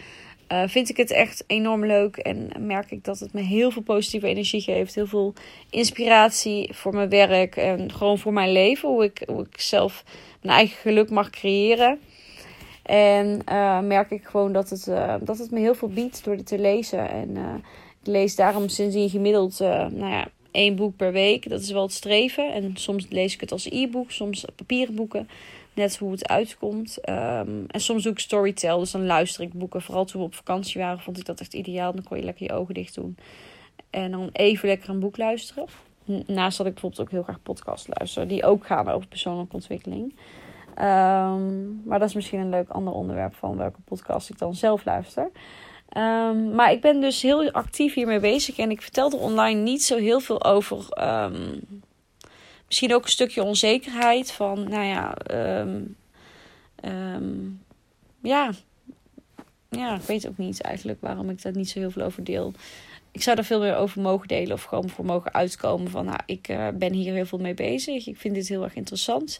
vind 0.65 0.89
ik 0.89 0.97
het 0.97 1.11
echt 1.11 1.43
enorm 1.47 1.85
leuk. 1.85 2.17
En 2.17 2.51
merk 2.59 2.91
ik 2.91 3.03
dat 3.03 3.19
het 3.19 3.33
me 3.33 3.41
heel 3.41 3.71
veel 3.71 3.81
positieve 3.81 4.27
energie 4.27 4.61
geeft. 4.61 4.95
Heel 4.95 5.07
veel 5.07 5.33
inspiratie 5.69 6.69
voor 6.73 6.93
mijn 6.93 7.09
werk 7.09 7.55
en 7.55 7.91
gewoon 7.91 8.17
voor 8.17 8.33
mijn 8.33 8.51
leven. 8.51 8.89
Hoe 8.89 9.03
ik, 9.03 9.23
hoe 9.27 9.41
ik 9.41 9.59
zelf 9.59 10.03
mijn 10.41 10.57
eigen 10.57 10.77
geluk 10.77 11.09
mag 11.09 11.29
creëren. 11.29 11.99
En 12.87 13.41
uh, 13.49 13.79
merk 13.79 14.11
ik 14.11 14.25
gewoon 14.25 14.53
dat 14.53 14.69
het, 14.69 14.87
uh, 14.87 15.15
dat 15.21 15.37
het 15.37 15.51
me 15.51 15.59
heel 15.59 15.75
veel 15.75 15.89
biedt 15.89 16.23
door 16.23 16.37
dit 16.37 16.45
te 16.45 16.59
lezen. 16.59 17.09
En 17.09 17.29
uh, 17.29 17.53
ik 18.01 18.07
lees 18.07 18.35
daarom 18.35 18.69
sindsdien 18.69 19.09
gemiddeld 19.09 19.59
nou 19.59 20.05
ja, 20.05 20.27
één 20.51 20.75
boek 20.75 20.95
per 20.95 21.11
week. 21.11 21.49
Dat 21.49 21.61
is 21.61 21.71
wel 21.71 21.81
het 21.81 21.93
streven. 21.93 22.53
En 22.53 22.71
soms 22.73 23.07
lees 23.09 23.33
ik 23.33 23.41
het 23.41 23.51
als 23.51 23.69
e-book, 23.69 24.11
soms 24.11 24.45
papieren 24.55 24.95
boeken. 24.95 25.29
Net 25.73 25.97
hoe 25.97 26.11
het 26.11 26.27
uitkomt. 26.27 27.09
Um, 27.09 27.65
en 27.67 27.79
soms 27.79 28.03
doe 28.03 28.11
ik 28.11 28.19
storytell. 28.19 28.77
Dus 28.77 28.91
dan 28.91 29.05
luister 29.05 29.43
ik 29.43 29.53
boeken. 29.53 29.81
Vooral 29.81 30.05
toen 30.05 30.21
we 30.21 30.27
op 30.27 30.35
vakantie 30.35 30.81
waren, 30.81 30.99
vond 30.99 31.17
ik 31.17 31.25
dat 31.25 31.39
echt 31.39 31.53
ideaal. 31.53 31.93
Dan 31.93 32.03
kon 32.03 32.17
je 32.17 32.23
lekker 32.23 32.45
je 32.45 32.53
ogen 32.53 32.73
dicht 32.73 32.95
doen. 32.95 33.17
En 33.89 34.11
dan 34.11 34.29
even 34.31 34.67
lekker 34.67 34.89
een 34.89 34.99
boek 34.99 35.17
luisteren. 35.17 35.65
Naast 36.25 36.57
dat 36.57 36.67
ik 36.67 36.73
bijvoorbeeld 36.73 37.01
ook 37.01 37.11
heel 37.11 37.23
graag 37.23 37.41
podcast 37.43 37.87
luister. 37.87 38.27
Die 38.27 38.43
ook 38.43 38.65
gaan 38.65 38.89
over 38.89 39.07
persoonlijke 39.07 39.55
ontwikkeling. 39.55 40.13
Um, 40.79 41.81
maar 41.85 41.99
dat 41.99 42.07
is 42.07 42.13
misschien 42.13 42.39
een 42.39 42.49
leuk 42.49 42.69
ander 42.69 42.93
onderwerp 42.93 43.35
van 43.35 43.57
welke 43.57 43.81
podcast 43.85 44.29
ik 44.29 44.37
dan 44.37 44.55
zelf 44.55 44.85
luister. 44.85 45.29
Um, 45.97 46.51
maar 46.55 46.71
ik 46.71 46.81
ben 46.81 47.01
dus 47.01 47.21
heel 47.21 47.51
actief 47.51 47.93
hiermee 47.93 48.19
bezig. 48.19 48.57
En 48.57 48.71
ik 48.71 48.81
vertel 48.81 49.11
er 49.11 49.19
online 49.19 49.61
niet 49.61 49.83
zo 49.83 49.97
heel 49.97 50.19
veel 50.19 50.43
over. 50.43 50.85
Um, 51.01 51.59
misschien 52.65 52.93
ook 52.93 53.03
een 53.03 53.09
stukje 53.09 53.43
onzekerheid. 53.43 54.31
Van, 54.31 54.69
nou 54.69 54.83
ja, 54.83 55.15
ja. 58.21 58.51
Ja, 59.69 59.95
ik 59.95 60.01
weet 60.01 60.27
ook 60.27 60.37
niet 60.37 60.61
eigenlijk 60.61 61.01
waarom 61.01 61.29
ik 61.29 61.41
daar 61.41 61.55
niet 61.55 61.69
zo 61.69 61.79
heel 61.79 61.91
veel 61.91 62.03
over 62.03 62.23
deel 62.23 62.53
ik 63.11 63.21
zou 63.21 63.37
er 63.37 63.43
veel 63.43 63.59
meer 63.59 63.75
over 63.75 64.01
mogen 64.01 64.27
delen 64.27 64.53
of 64.53 64.63
gewoon 64.63 64.89
voor 64.89 65.05
mogen 65.05 65.33
uitkomen 65.33 65.91
van, 65.91 66.05
nou, 66.05 66.19
ik 66.25 66.47
uh, 66.49 66.67
ben 66.73 66.93
hier 66.93 67.13
heel 67.13 67.25
veel 67.25 67.37
mee 67.37 67.53
bezig. 67.53 68.07
Ik 68.07 68.17
vind 68.17 68.35
dit 68.35 68.47
heel 68.47 68.63
erg 68.63 68.75
interessant. 68.75 69.39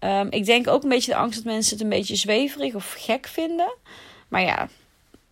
Um, 0.00 0.26
ik 0.30 0.44
denk 0.44 0.68
ook 0.68 0.82
een 0.82 0.88
beetje 0.88 1.10
de 1.10 1.16
angst 1.16 1.44
dat 1.44 1.52
mensen 1.52 1.72
het 1.72 1.82
een 1.82 1.90
beetje 1.90 2.16
zweverig 2.16 2.74
of 2.74 2.94
gek 2.98 3.26
vinden. 3.26 3.74
Maar 4.28 4.42
ja, 4.42 4.68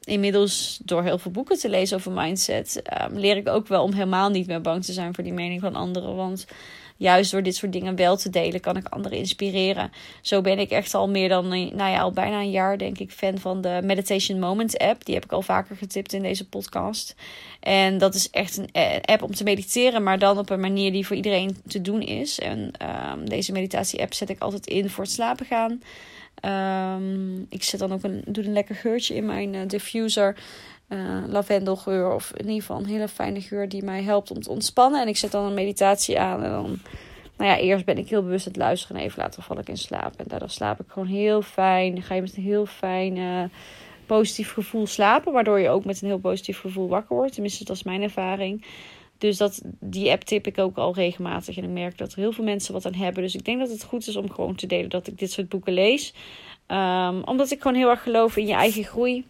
inmiddels 0.04 0.80
door 0.84 1.02
heel 1.02 1.18
veel 1.18 1.30
boeken 1.30 1.58
te 1.58 1.68
lezen 1.68 1.96
over 1.96 2.12
mindset, 2.12 2.82
um, 3.02 3.18
leer 3.18 3.36
ik 3.36 3.48
ook 3.48 3.68
wel 3.68 3.82
om 3.82 3.92
helemaal 3.92 4.30
niet 4.30 4.46
meer 4.46 4.60
bang 4.60 4.84
te 4.84 4.92
zijn 4.92 5.14
voor 5.14 5.24
die 5.24 5.32
mening 5.32 5.60
van 5.60 5.74
anderen. 5.74 6.16
Want 6.16 6.46
juist 6.96 7.30
door 7.30 7.42
dit 7.42 7.56
soort 7.56 7.72
dingen 7.72 7.96
wel 7.96 8.16
te 8.16 8.30
delen, 8.30 8.60
kan 8.60 8.76
ik 8.76 8.88
anderen 8.88 9.18
inspireren. 9.18 9.92
Zo 10.20 10.40
ben 10.40 10.58
ik 10.58 10.70
echt 10.70 10.94
al 10.94 11.08
meer 11.08 11.28
dan, 11.28 11.48
nou 11.48 11.90
ja, 11.90 12.00
al 12.00 12.12
bijna 12.12 12.40
een 12.40 12.50
jaar 12.50 12.78
denk 12.78 12.98
ik 12.98 13.10
fan 13.10 13.38
van 13.38 13.60
de 13.60 13.80
Meditation 13.82 14.38
Moments 14.38 14.78
app. 14.78 15.04
Die 15.04 15.14
heb 15.14 15.24
ik 15.24 15.32
al 15.32 15.42
vaker 15.42 15.76
getipt 15.76 16.12
in 16.12 16.22
deze 16.22 16.48
podcast. 16.48 17.14
En 17.60 17.98
dat 17.98 18.14
is 18.14 18.30
echt 18.30 18.56
een 18.56 18.68
eh, 18.72 18.96
app 19.02 19.22
om 19.22 19.34
te 19.34 19.44
mediteren, 19.44 20.02
maar 20.02 20.18
dan 20.18 20.38
op 20.38 20.50
een 20.50 20.60
manier 20.60 20.92
die 20.92 21.06
voor 21.06 21.16
iedereen 21.16 21.56
te 21.66 21.80
doen 21.80 22.00
is. 22.00 22.38
En 22.38 22.70
um, 23.12 23.28
deze 23.28 23.52
meditatie 23.52 24.00
app 24.00 24.14
zet 24.14 24.30
ik 24.30 24.40
altijd 24.40 24.66
in 24.66 24.90
voor 24.90 25.04
het 25.04 25.12
slapen 25.12 25.46
gaan. 25.46 25.80
Um, 26.42 27.46
ik 27.48 27.62
zet 27.62 27.80
dan 27.80 27.92
ook 27.92 28.02
een, 28.02 28.22
doe 28.26 28.44
een 28.44 28.52
lekker 28.52 28.74
geurtje 28.74 29.14
in 29.14 29.26
mijn 29.26 29.54
uh, 29.54 29.60
diffuser 29.66 30.36
uh, 30.94 31.22
lavendelgeur. 31.28 32.14
Of 32.14 32.30
in 32.30 32.46
ieder 32.46 32.60
geval 32.60 32.78
een 32.78 32.86
hele 32.86 33.08
fijne 33.08 33.40
geur 33.40 33.68
die 33.68 33.84
mij 33.84 34.02
helpt 34.02 34.30
om 34.30 34.40
te 34.40 34.50
ontspannen. 34.50 35.00
En 35.00 35.08
ik 35.08 35.16
zet 35.16 35.30
dan 35.30 35.44
een 35.44 35.54
meditatie 35.54 36.20
aan. 36.20 36.42
En 36.42 36.50
dan, 36.50 36.78
nou 37.36 37.50
ja, 37.50 37.58
eerst 37.58 37.84
ben 37.84 37.98
ik 37.98 38.08
heel 38.08 38.22
bewust 38.22 38.44
het 38.44 38.56
luisteren. 38.56 38.96
En 38.96 39.02
even 39.02 39.22
later 39.22 39.42
val 39.42 39.58
ik 39.58 39.68
in 39.68 39.76
slaap. 39.76 40.14
En 40.16 40.24
daardoor 40.28 40.50
slaap 40.50 40.80
ik 40.80 40.86
gewoon 40.88 41.08
heel 41.08 41.42
fijn. 41.42 42.02
Ga 42.02 42.14
je 42.14 42.20
met 42.20 42.36
een 42.36 42.42
heel 42.42 42.66
fijn, 42.66 43.16
uh, 43.16 43.44
positief 44.06 44.52
gevoel 44.52 44.86
slapen. 44.86 45.32
Waardoor 45.32 45.60
je 45.60 45.68
ook 45.68 45.84
met 45.84 46.02
een 46.02 46.08
heel 46.08 46.18
positief 46.18 46.60
gevoel 46.60 46.88
wakker 46.88 47.16
wordt. 47.16 47.32
Tenminste, 47.32 47.64
dat 47.64 47.76
is 47.76 47.82
mijn 47.82 48.02
ervaring. 48.02 48.64
Dus 49.18 49.36
dat, 49.36 49.62
die 49.80 50.10
app 50.10 50.24
tip 50.24 50.46
ik 50.46 50.58
ook 50.58 50.76
al 50.76 50.94
regelmatig. 50.94 51.56
En 51.56 51.64
ik 51.64 51.70
merk 51.70 51.98
dat 51.98 52.12
er 52.12 52.18
heel 52.18 52.32
veel 52.32 52.44
mensen 52.44 52.72
wat 52.72 52.86
aan 52.86 52.94
hebben. 52.94 53.22
Dus 53.22 53.34
ik 53.34 53.44
denk 53.44 53.58
dat 53.58 53.70
het 53.70 53.84
goed 53.84 54.06
is 54.06 54.16
om 54.16 54.30
gewoon 54.30 54.54
te 54.54 54.66
delen 54.66 54.90
dat 54.90 55.06
ik 55.06 55.18
dit 55.18 55.32
soort 55.32 55.48
boeken 55.48 55.72
lees. 55.72 56.14
Um, 56.68 57.22
omdat 57.22 57.50
ik 57.50 57.62
gewoon 57.62 57.76
heel 57.76 57.90
erg 57.90 58.02
geloof 58.02 58.36
in 58.36 58.46
je 58.46 58.54
eigen 58.54 58.84
groei. 58.84 59.24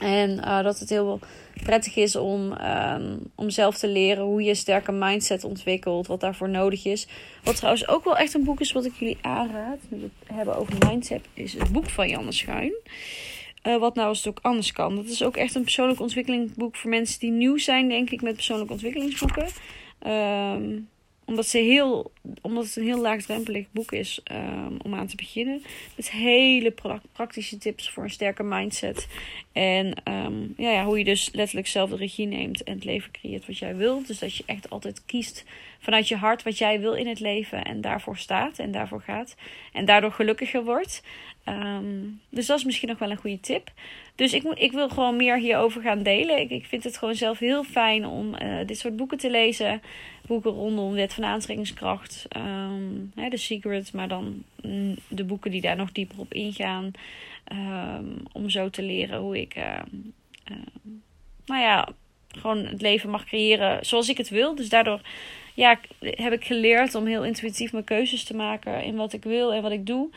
En 0.00 0.30
uh, 0.30 0.62
dat 0.62 0.78
het 0.78 0.88
heel 0.88 1.18
prettig 1.64 1.96
is 1.96 2.16
om, 2.16 2.52
um, 2.52 3.18
om 3.34 3.50
zelf 3.50 3.78
te 3.78 3.88
leren 3.88 4.24
hoe 4.24 4.42
je 4.42 4.48
een 4.48 4.56
sterke 4.56 4.92
mindset 4.92 5.44
ontwikkelt. 5.44 6.06
Wat 6.06 6.20
daarvoor 6.20 6.48
nodig 6.48 6.84
is. 6.84 7.06
Wat 7.42 7.56
trouwens 7.56 7.88
ook 7.88 8.04
wel 8.04 8.16
echt 8.16 8.34
een 8.34 8.44
boek 8.44 8.60
is 8.60 8.72
wat 8.72 8.84
ik 8.84 8.94
jullie 8.98 9.18
aanraad. 9.20 9.78
We 9.88 9.96
het 10.00 10.36
hebben 10.36 10.56
over 10.56 10.74
mindset. 10.86 11.24
Is 11.34 11.52
het 11.52 11.72
boek 11.72 11.90
van 11.90 12.08
Janne 12.08 12.32
Schuin. 12.32 12.72
Uh, 13.66 13.78
wat 13.78 13.94
nou 13.94 14.08
als 14.08 14.18
het 14.18 14.28
ook 14.28 14.38
anders 14.42 14.72
kan. 14.72 14.96
Dat 14.96 15.04
is 15.04 15.22
ook 15.22 15.36
echt 15.36 15.54
een 15.54 15.62
persoonlijk 15.62 16.00
ontwikkelingsboek 16.00 16.76
voor 16.76 16.90
mensen 16.90 17.20
die 17.20 17.30
nieuw 17.30 17.58
zijn, 17.58 17.88
denk 17.88 18.10
ik, 18.10 18.22
met 18.22 18.34
persoonlijke 18.34 18.72
ontwikkelingsboeken. 18.72 19.46
Um, 20.06 20.88
omdat, 21.32 21.46
ze 21.46 21.58
heel, 21.58 22.12
omdat 22.40 22.64
het 22.64 22.76
een 22.76 22.84
heel 22.84 23.00
laagdrempelig 23.00 23.66
boek 23.70 23.92
is 23.92 24.20
um, 24.32 24.76
om 24.82 24.94
aan 24.94 25.06
te 25.06 25.16
beginnen. 25.16 25.62
Met 25.96 26.10
hele 26.10 26.74
praktische 27.12 27.58
tips 27.58 27.90
voor 27.90 28.02
een 28.02 28.10
sterke 28.10 28.42
mindset. 28.42 29.08
En 29.52 29.86
um, 30.12 30.54
ja, 30.56 30.70
ja, 30.70 30.84
hoe 30.84 30.98
je 30.98 31.04
dus 31.04 31.30
letterlijk 31.32 31.66
zelf 31.66 31.90
de 31.90 31.96
regie 31.96 32.26
neemt 32.26 32.62
en 32.62 32.74
het 32.74 32.84
leven 32.84 33.10
creëert 33.10 33.46
wat 33.46 33.58
jij 33.58 33.76
wilt. 33.76 34.06
Dus 34.06 34.18
dat 34.18 34.36
je 34.36 34.42
echt 34.46 34.70
altijd 34.70 35.04
kiest 35.04 35.44
vanuit 35.82 36.08
je 36.08 36.16
hart 36.16 36.42
wat 36.42 36.58
jij 36.58 36.80
wil 36.80 36.94
in 36.94 37.06
het 37.06 37.20
leven. 37.20 37.64
En 37.64 37.80
daarvoor 37.80 38.16
staat 38.16 38.58
en 38.58 38.70
daarvoor 38.70 39.00
gaat. 39.00 39.34
En 39.72 39.84
daardoor 39.84 40.12
gelukkiger 40.12 40.64
wordt. 40.64 41.02
Um, 41.48 42.20
dus 42.28 42.46
dat 42.46 42.58
is 42.58 42.64
misschien 42.64 42.88
nog 42.88 42.98
wel 42.98 43.10
een 43.10 43.16
goede 43.16 43.40
tip. 43.40 43.70
Dus 44.14 44.32
ik, 44.32 44.42
moet, 44.42 44.60
ik 44.60 44.72
wil 44.72 44.88
gewoon 44.88 45.16
meer 45.16 45.38
hierover 45.38 45.82
gaan 45.82 46.02
delen. 46.02 46.40
Ik, 46.40 46.50
ik 46.50 46.66
vind 46.66 46.84
het 46.84 46.98
gewoon 46.98 47.14
zelf 47.14 47.38
heel 47.38 47.64
fijn 47.64 48.06
om 48.06 48.34
uh, 48.34 48.66
dit 48.66 48.78
soort 48.78 48.96
boeken 48.96 49.18
te 49.18 49.30
lezen. 49.30 49.82
Boeken 50.26 50.50
rondom 50.50 50.92
wet 50.92 51.14
van 51.14 51.24
aantrekkingskracht. 51.24 52.26
Hè, 53.14 53.30
The 53.30 53.36
Secret, 53.36 53.92
maar 53.92 54.08
dan 54.08 54.42
mm, 54.62 54.96
de 55.08 55.24
boeken 55.24 55.50
die 55.50 55.60
daar 55.60 55.76
nog 55.76 55.92
dieper 55.92 56.18
op 56.18 56.32
ingaan. 56.32 56.90
Um, 57.52 58.16
om 58.32 58.50
zo 58.50 58.70
te 58.70 58.82
leren 58.82 59.18
hoe 59.18 59.40
ik, 59.40 59.54
nou 61.46 61.60
ja, 61.60 61.88
gewoon 62.28 62.66
het 62.66 62.82
leven 62.82 63.10
mag 63.10 63.24
creëren 63.24 63.86
zoals 63.86 64.08
ik 64.08 64.16
het 64.16 64.28
wil. 64.28 64.54
Dus 64.54 64.68
daardoor 64.68 65.00
ja, 65.54 65.78
heb 66.00 66.32
ik 66.32 66.44
geleerd 66.44 66.94
om 66.94 67.06
heel 67.06 67.24
intuïtief 67.24 67.72
mijn 67.72 67.84
keuzes 67.84 68.24
te 68.24 68.34
maken 68.34 68.82
in 68.82 68.96
wat 68.96 69.12
ik 69.12 69.24
wil 69.24 69.52
en 69.52 69.62
wat 69.62 69.72
ik 69.72 69.86
doe. 69.86 70.08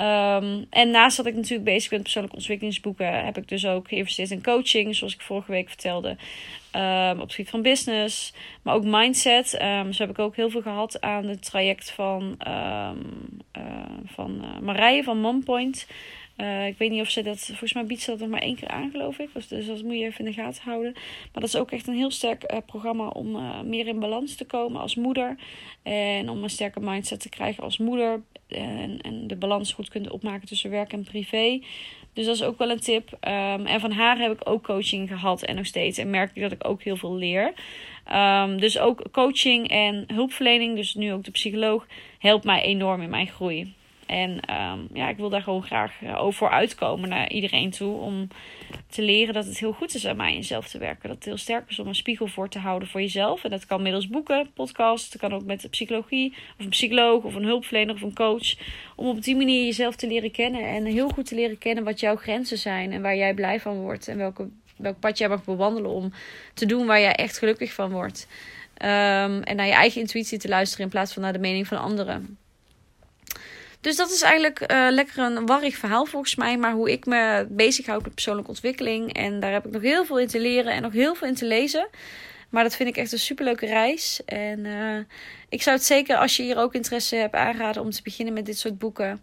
Um, 0.00 0.66
en 0.70 0.90
naast 0.90 1.16
dat 1.16 1.26
ik 1.26 1.34
natuurlijk 1.34 1.64
bezig 1.64 1.88
ben 1.88 1.98
met 1.98 2.02
persoonlijke 2.02 2.36
ontwikkelingsboeken, 2.36 3.24
heb 3.24 3.36
ik 3.36 3.48
dus 3.48 3.66
ook 3.66 3.88
geïnvesteerd 3.88 4.30
in 4.30 4.42
coaching, 4.42 4.96
zoals 4.96 5.14
ik 5.14 5.20
vorige 5.20 5.50
week 5.50 5.68
vertelde. 5.68 6.08
Um, 6.76 7.10
op 7.10 7.20
het 7.20 7.34
gebied 7.34 7.50
van 7.50 7.62
business, 7.62 8.32
maar 8.62 8.74
ook 8.74 8.84
mindset. 8.84 9.62
Um, 9.62 9.92
zo 9.92 10.02
heb 10.02 10.10
ik 10.10 10.18
ook 10.18 10.36
heel 10.36 10.50
veel 10.50 10.62
gehad 10.62 11.00
aan 11.00 11.26
het 11.26 11.44
traject 11.44 11.90
van, 11.90 12.36
uh, 12.48 12.90
van 14.06 14.40
uh, 14.42 14.60
Marije 14.60 15.02
van 15.02 15.20
Mompoint. 15.20 15.86
Uh, 16.40 16.66
ik 16.66 16.78
weet 16.78 16.90
niet 16.90 17.00
of 17.00 17.10
ze 17.10 17.22
dat, 17.22 17.44
volgens 17.46 17.72
mij 17.72 17.86
biedt 17.86 18.00
ze 18.00 18.10
dat 18.10 18.18
nog 18.20 18.28
maar 18.28 18.40
één 18.40 18.56
keer 18.56 18.68
aan, 18.68 18.90
geloof 18.90 19.18
ik. 19.18 19.28
Dus, 19.34 19.48
dus 19.48 19.66
dat 19.66 19.82
moet 19.82 19.98
je 19.98 20.04
even 20.04 20.24
in 20.24 20.30
de 20.30 20.42
gaten 20.42 20.62
houden. 20.62 20.92
Maar 20.92 21.42
dat 21.42 21.44
is 21.44 21.56
ook 21.56 21.70
echt 21.70 21.86
een 21.86 21.94
heel 21.94 22.10
sterk 22.10 22.52
uh, 22.52 22.58
programma 22.66 23.08
om 23.08 23.36
uh, 23.36 23.60
meer 23.60 23.86
in 23.86 23.98
balans 23.98 24.34
te 24.34 24.44
komen 24.44 24.80
als 24.80 24.94
moeder. 24.94 25.36
En 25.82 26.28
om 26.28 26.42
een 26.42 26.50
sterke 26.50 26.80
mindset 26.80 27.20
te 27.20 27.28
krijgen 27.28 27.62
als 27.62 27.78
moeder. 27.78 28.22
En, 28.48 29.00
en 29.00 29.26
de 29.26 29.36
balans 29.36 29.72
goed 29.72 29.88
kunnen 29.88 30.12
opmaken 30.12 30.48
tussen 30.48 30.70
werk 30.70 30.92
en 30.92 31.04
privé. 31.04 31.60
Dus 32.12 32.26
dat 32.26 32.34
is 32.34 32.42
ook 32.42 32.58
wel 32.58 32.70
een 32.70 32.80
tip. 32.80 33.12
Um, 33.12 33.66
en 33.66 33.80
van 33.80 33.92
haar 33.92 34.18
heb 34.18 34.32
ik 34.32 34.48
ook 34.48 34.62
coaching 34.62 35.08
gehad 35.08 35.42
en 35.42 35.56
nog 35.56 35.66
steeds. 35.66 35.98
En 35.98 36.10
merk 36.10 36.30
ik 36.34 36.42
dat 36.42 36.52
ik 36.52 36.68
ook 36.68 36.82
heel 36.82 36.96
veel 36.96 37.14
leer. 37.14 37.52
Um, 38.12 38.60
dus 38.60 38.78
ook 38.78 39.02
coaching 39.12 39.68
en 39.68 40.04
hulpverlening, 40.06 40.76
dus 40.76 40.94
nu 40.94 41.12
ook 41.12 41.24
de 41.24 41.30
psycholoog, 41.30 41.86
helpt 42.18 42.44
mij 42.44 42.62
enorm 42.62 43.02
in 43.02 43.10
mijn 43.10 43.26
groei. 43.26 43.76
En 44.08 44.30
um, 44.30 44.88
ja, 44.92 45.08
ik 45.08 45.16
wil 45.16 45.28
daar 45.28 45.42
gewoon 45.42 45.62
graag 45.62 46.00
uh, 46.02 46.22
over 46.22 46.50
uitkomen 46.50 47.08
naar 47.08 47.30
iedereen 47.30 47.70
toe. 47.70 47.96
Om 47.96 48.28
te 48.86 49.02
leren 49.02 49.34
dat 49.34 49.46
het 49.46 49.58
heel 49.58 49.72
goed 49.72 49.94
is 49.94 50.06
aan 50.06 50.16
mij 50.16 50.34
jezelf 50.34 50.68
te 50.68 50.78
werken. 50.78 51.08
Dat 51.08 51.16
het 51.16 51.24
heel 51.24 51.36
sterk 51.36 51.70
is 51.70 51.78
om 51.78 51.86
een 51.86 51.94
spiegel 51.94 52.26
voor 52.26 52.48
te 52.48 52.58
houden 52.58 52.88
voor 52.88 53.00
jezelf. 53.00 53.44
En 53.44 53.50
dat 53.50 53.66
kan 53.66 53.82
middels 53.82 54.08
boeken, 54.08 54.50
podcast. 54.54 55.12
Dat 55.12 55.20
kan 55.20 55.32
ook 55.32 55.44
met 55.44 55.70
psychologie. 55.70 56.34
Of 56.58 56.64
een 56.64 56.70
psycholoog 56.70 57.24
of 57.24 57.34
een 57.34 57.44
hulpverlener 57.44 57.94
of 57.94 58.02
een 58.02 58.14
coach. 58.14 58.54
Om 58.96 59.06
op 59.06 59.22
die 59.22 59.36
manier 59.36 59.64
jezelf 59.64 59.96
te 59.96 60.06
leren 60.06 60.30
kennen. 60.30 60.68
En 60.68 60.84
heel 60.84 61.08
goed 61.08 61.26
te 61.26 61.34
leren 61.34 61.58
kennen 61.58 61.84
wat 61.84 62.00
jouw 62.00 62.16
grenzen 62.16 62.58
zijn. 62.58 62.92
En 62.92 63.02
waar 63.02 63.16
jij 63.16 63.34
blij 63.34 63.60
van 63.60 63.76
wordt. 63.76 64.08
En 64.08 64.16
welke, 64.16 64.48
welk 64.76 65.00
pad 65.00 65.18
jij 65.18 65.28
mag 65.28 65.44
bewandelen 65.44 65.90
om 65.90 66.12
te 66.54 66.66
doen 66.66 66.86
waar 66.86 67.00
jij 67.00 67.14
echt 67.14 67.38
gelukkig 67.38 67.72
van 67.72 67.90
wordt. 67.90 68.28
Ehm, 68.74 69.40
en 69.42 69.56
naar 69.56 69.66
je 69.66 69.72
eigen 69.72 70.00
intuïtie 70.00 70.38
te 70.38 70.48
luisteren 70.48 70.84
in 70.84 70.90
plaats 70.90 71.12
van 71.12 71.22
naar 71.22 71.32
de 71.32 71.38
mening 71.38 71.66
van 71.66 71.78
anderen. 71.78 72.38
Dus 73.80 73.96
dat 73.96 74.10
is 74.10 74.22
eigenlijk 74.22 74.72
uh, 74.72 74.86
lekker 74.90 75.18
een 75.18 75.46
warrig 75.46 75.76
verhaal 75.76 76.04
volgens 76.04 76.34
mij. 76.34 76.58
Maar 76.58 76.72
hoe 76.72 76.92
ik 76.92 77.06
me 77.06 77.46
bezighoud 77.50 78.02
met 78.02 78.14
persoonlijke 78.14 78.50
ontwikkeling. 78.50 79.12
En 79.12 79.40
daar 79.40 79.52
heb 79.52 79.66
ik 79.66 79.72
nog 79.72 79.82
heel 79.82 80.04
veel 80.04 80.18
in 80.18 80.26
te 80.26 80.40
leren 80.40 80.72
en 80.72 80.82
nog 80.82 80.92
heel 80.92 81.14
veel 81.14 81.28
in 81.28 81.34
te 81.34 81.46
lezen. 81.46 81.88
Maar 82.48 82.62
dat 82.62 82.76
vind 82.76 82.88
ik 82.88 82.96
echt 82.96 83.12
een 83.12 83.18
superleuke 83.18 83.66
reis. 83.66 84.24
En 84.24 84.64
uh, 84.64 84.98
ik 85.48 85.62
zou 85.62 85.76
het 85.76 85.84
zeker, 85.84 86.16
als 86.16 86.36
je 86.36 86.42
hier 86.42 86.56
ook 86.56 86.74
interesse 86.74 87.16
hebt, 87.16 87.34
aanraden 87.34 87.82
om 87.82 87.90
te 87.90 88.02
beginnen 88.02 88.34
met 88.34 88.46
dit 88.46 88.58
soort 88.58 88.78
boeken. 88.78 89.20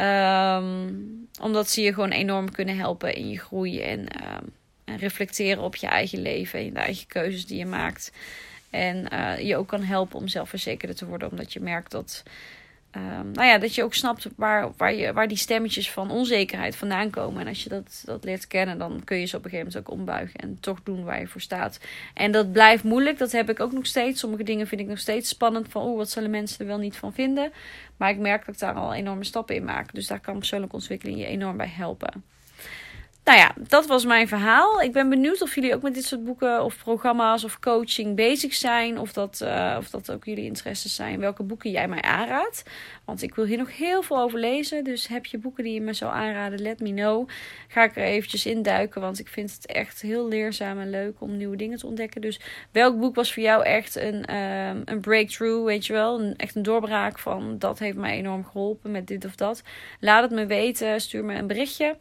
Um, 0.00 1.28
omdat 1.40 1.70
ze 1.70 1.82
je 1.82 1.94
gewoon 1.94 2.10
enorm 2.10 2.50
kunnen 2.50 2.76
helpen 2.76 3.14
in 3.14 3.28
je 3.28 3.38
groei 3.38 3.80
en, 3.80 4.00
um, 4.00 4.52
en 4.84 4.96
reflecteren 4.96 5.62
op 5.62 5.76
je 5.76 5.86
eigen 5.86 6.22
leven 6.22 6.60
en 6.60 6.74
de 6.74 6.80
eigen 6.80 7.06
keuzes 7.06 7.46
die 7.46 7.58
je 7.58 7.66
maakt. 7.66 8.12
En 8.70 9.08
uh, 9.12 9.40
je 9.40 9.56
ook 9.56 9.68
kan 9.68 9.82
helpen 9.82 10.18
om 10.18 10.28
zelfverzekerder 10.28 10.96
te 10.96 11.06
worden, 11.06 11.30
omdat 11.30 11.52
je 11.52 11.60
merkt 11.60 11.90
dat 11.90 12.22
Um, 12.96 13.30
nou 13.32 13.48
ja, 13.48 13.58
dat 13.58 13.74
je 13.74 13.82
ook 13.82 13.94
snapt 13.94 14.28
waar, 14.36 14.72
waar, 14.76 14.94
je, 14.94 15.12
waar 15.12 15.28
die 15.28 15.36
stemmetjes 15.36 15.90
van 15.90 16.10
onzekerheid 16.10 16.76
vandaan 16.76 17.10
komen. 17.10 17.40
En 17.40 17.48
als 17.48 17.62
je 17.62 17.68
dat, 17.68 18.02
dat 18.04 18.24
leert 18.24 18.46
kennen, 18.46 18.78
dan 18.78 19.00
kun 19.04 19.18
je 19.18 19.26
ze 19.26 19.36
op 19.36 19.44
een 19.44 19.50
gegeven 19.50 19.72
moment 19.72 19.90
ook 19.90 19.98
ombuigen 19.98 20.40
en 20.40 20.60
toch 20.60 20.82
doen 20.82 21.04
waar 21.04 21.20
je 21.20 21.26
voor 21.26 21.40
staat. 21.40 21.80
En 22.14 22.32
dat 22.32 22.52
blijft 22.52 22.84
moeilijk, 22.84 23.18
dat 23.18 23.32
heb 23.32 23.50
ik 23.50 23.60
ook 23.60 23.72
nog 23.72 23.86
steeds. 23.86 24.20
Sommige 24.20 24.42
dingen 24.42 24.66
vind 24.66 24.80
ik 24.80 24.86
nog 24.86 24.98
steeds 24.98 25.28
spannend. 25.28 25.68
Van, 25.68 25.82
oh, 25.82 25.96
wat 25.96 26.10
zullen 26.10 26.30
mensen 26.30 26.58
er 26.60 26.66
wel 26.66 26.78
niet 26.78 26.96
van 26.96 27.12
vinden? 27.12 27.52
Maar 27.96 28.10
ik 28.10 28.18
merk 28.18 28.46
dat 28.46 28.54
ik 28.54 28.60
daar 28.60 28.74
al 28.74 28.94
enorme 28.94 29.24
stappen 29.24 29.54
in 29.54 29.64
maak. 29.64 29.94
Dus 29.94 30.06
daar 30.06 30.20
kan 30.20 30.38
persoonlijke 30.38 30.76
ontwikkeling 30.76 31.18
je 31.18 31.26
enorm 31.26 31.56
bij 31.56 31.72
helpen. 31.76 32.33
Nou 33.24 33.38
ja, 33.38 33.54
dat 33.68 33.86
was 33.86 34.04
mijn 34.04 34.28
verhaal. 34.28 34.80
Ik 34.80 34.92
ben 34.92 35.08
benieuwd 35.08 35.42
of 35.42 35.54
jullie 35.54 35.74
ook 35.74 35.82
met 35.82 35.94
dit 35.94 36.04
soort 36.04 36.24
boeken 36.24 36.64
of 36.64 36.76
programma's 36.76 37.44
of 37.44 37.58
coaching 37.58 38.16
bezig 38.16 38.54
zijn. 38.54 38.98
Of 38.98 39.12
dat, 39.12 39.40
uh, 39.42 39.76
of 39.78 39.90
dat 39.90 40.10
ook 40.10 40.24
jullie 40.24 40.44
interesses 40.44 40.94
zijn. 40.94 41.20
Welke 41.20 41.42
boeken 41.42 41.70
jij 41.70 41.88
mij 41.88 42.02
aanraadt. 42.02 42.62
Want 43.04 43.22
ik 43.22 43.34
wil 43.34 43.44
hier 43.44 43.58
nog 43.58 43.76
heel 43.76 44.02
veel 44.02 44.18
over 44.18 44.38
lezen. 44.38 44.84
Dus 44.84 45.08
heb 45.08 45.26
je 45.26 45.38
boeken 45.38 45.64
die 45.64 45.74
je 45.74 45.80
me 45.80 45.92
zou 45.92 46.12
aanraden, 46.12 46.62
let 46.62 46.80
me 46.80 46.92
know. 46.92 47.28
Ga 47.68 47.84
ik 47.84 47.96
er 47.96 48.02
eventjes 48.02 48.46
induiken. 48.46 49.00
Want 49.00 49.18
ik 49.18 49.28
vind 49.28 49.52
het 49.52 49.66
echt 49.66 50.00
heel 50.00 50.28
leerzaam 50.28 50.78
en 50.78 50.90
leuk 50.90 51.20
om 51.20 51.36
nieuwe 51.36 51.56
dingen 51.56 51.78
te 51.78 51.86
ontdekken. 51.86 52.20
Dus 52.20 52.40
welk 52.70 53.00
boek 53.00 53.14
was 53.14 53.34
voor 53.34 53.42
jou 53.42 53.64
echt 53.64 53.96
een, 53.96 54.34
um, 54.34 54.82
een 54.84 55.00
breakthrough, 55.00 55.64
weet 55.64 55.86
je 55.86 55.92
wel? 55.92 56.20
Een, 56.20 56.36
echt 56.36 56.54
een 56.54 56.62
doorbraak 56.62 57.18
van 57.18 57.58
dat 57.58 57.78
heeft 57.78 57.96
mij 57.96 58.16
enorm 58.16 58.44
geholpen 58.44 58.90
met 58.90 59.06
dit 59.06 59.24
of 59.24 59.34
dat. 59.34 59.62
Laat 60.00 60.22
het 60.22 60.32
me 60.32 60.46
weten. 60.46 61.00
Stuur 61.00 61.24
me 61.24 61.34
een 61.34 61.46
berichtje. 61.46 61.96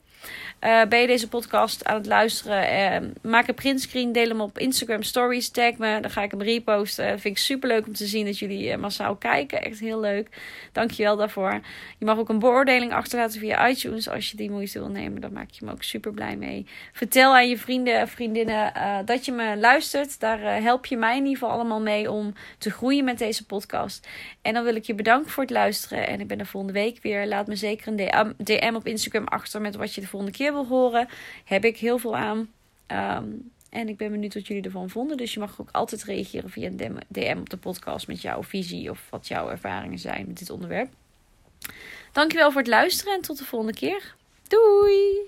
Uh, 0.63 0.85
ben 0.85 0.99
je 0.99 1.07
deze 1.07 1.27
podcast 1.27 1.85
aan 1.85 1.95
het 1.95 2.05
luisteren? 2.05 3.03
Uh, 3.03 3.31
maak 3.31 3.47
een 3.47 3.53
printscreen, 3.53 4.11
deel 4.11 4.27
hem 4.27 4.41
op 4.41 4.57
Instagram 4.57 5.03
Stories, 5.03 5.49
tag 5.49 5.77
me. 5.77 5.99
Dan 6.01 6.11
ga 6.11 6.23
ik 6.23 6.31
hem 6.31 6.41
reposten. 6.41 7.07
Dat 7.07 7.21
vind 7.21 7.37
ik 7.37 7.43
super 7.43 7.69
leuk 7.69 7.87
om 7.87 7.93
te 7.93 8.05
zien 8.05 8.25
dat 8.25 8.39
jullie 8.39 8.69
uh, 8.69 8.75
massaal 8.75 9.15
kijken. 9.15 9.61
Echt 9.61 9.79
heel 9.79 9.99
leuk. 9.99 10.27
Dankjewel 10.71 11.15
daarvoor. 11.15 11.61
Je 11.97 12.05
mag 12.05 12.17
ook 12.17 12.29
een 12.29 12.39
beoordeling 12.39 12.93
achterlaten 12.93 13.39
via 13.39 13.69
iTunes 13.69 14.09
als 14.09 14.31
je 14.31 14.37
die 14.37 14.51
moeite 14.51 14.79
wil 14.79 14.89
nemen. 14.89 15.21
Dan 15.21 15.33
maak 15.33 15.49
je 15.51 15.65
me 15.65 15.71
ook 15.71 15.83
super 15.83 16.11
blij 16.11 16.35
mee. 16.35 16.65
Vertel 16.93 17.35
aan 17.35 17.49
je 17.49 17.57
vrienden 17.57 17.99
en 17.99 18.07
vriendinnen 18.07 18.73
dat 19.05 19.25
je 19.25 19.31
me 19.31 19.57
luistert. 19.57 20.19
Daar 20.19 20.61
help 20.61 20.85
je 20.85 20.97
mij 20.97 21.17
in 21.17 21.23
ieder 21.23 21.37
geval 21.37 21.53
allemaal 21.53 21.81
mee 21.81 22.11
om 22.11 22.33
te 22.57 22.71
groeien 22.71 23.03
met 23.03 23.17
deze 23.17 23.45
podcast. 23.45 24.07
En 24.41 24.53
dan 24.53 24.63
wil 24.63 24.75
ik 24.75 24.83
je 24.83 24.95
bedanken 24.95 25.31
voor 25.31 25.43
het 25.43 25.51
luisteren. 25.51 26.07
En 26.07 26.19
ik 26.19 26.27
ben 26.27 26.39
er 26.39 26.45
volgende 26.45 26.79
week 26.79 26.99
weer. 27.01 27.27
Laat 27.27 27.47
me 27.47 27.55
zeker 27.55 27.87
een 27.87 28.35
DM, 28.37 28.75
op 28.75 28.87
Instagram 28.87 29.27
achter 29.27 29.61
met 29.61 29.75
wat 29.75 29.93
je 29.93 30.01
de 30.01 30.07
volgende 30.13 30.37
keer 30.37 30.53
wil 30.53 30.67
horen. 30.67 31.07
Heb 31.45 31.65
ik 31.65 31.77
heel 31.77 31.97
veel 31.97 32.15
aan. 32.15 32.37
Um, 32.87 33.51
en 33.69 33.89
ik 33.89 33.97
ben 33.97 34.11
benieuwd 34.11 34.33
wat 34.33 34.47
jullie 34.47 34.63
ervan 34.63 34.89
vonden. 34.89 35.17
Dus 35.17 35.33
je 35.33 35.39
mag 35.39 35.61
ook 35.61 35.69
altijd 35.71 36.03
reageren 36.03 36.49
via 36.49 36.67
een 36.67 36.99
DM 37.07 37.37
op 37.39 37.49
de 37.49 37.57
podcast 37.57 38.07
met 38.07 38.21
jouw 38.21 38.43
visie 38.43 38.89
of 38.89 39.07
wat 39.09 39.27
jouw 39.27 39.49
ervaringen 39.49 39.99
zijn 39.99 40.25
met 40.27 40.37
dit 40.37 40.49
onderwerp. 40.49 40.89
Dankjewel 42.11 42.51
voor 42.51 42.61
het 42.61 42.69
luisteren 42.69 43.13
en 43.13 43.21
tot 43.21 43.37
de 43.37 43.45
volgende 43.45 43.73
keer. 43.73 44.15
Doei! 44.47 45.21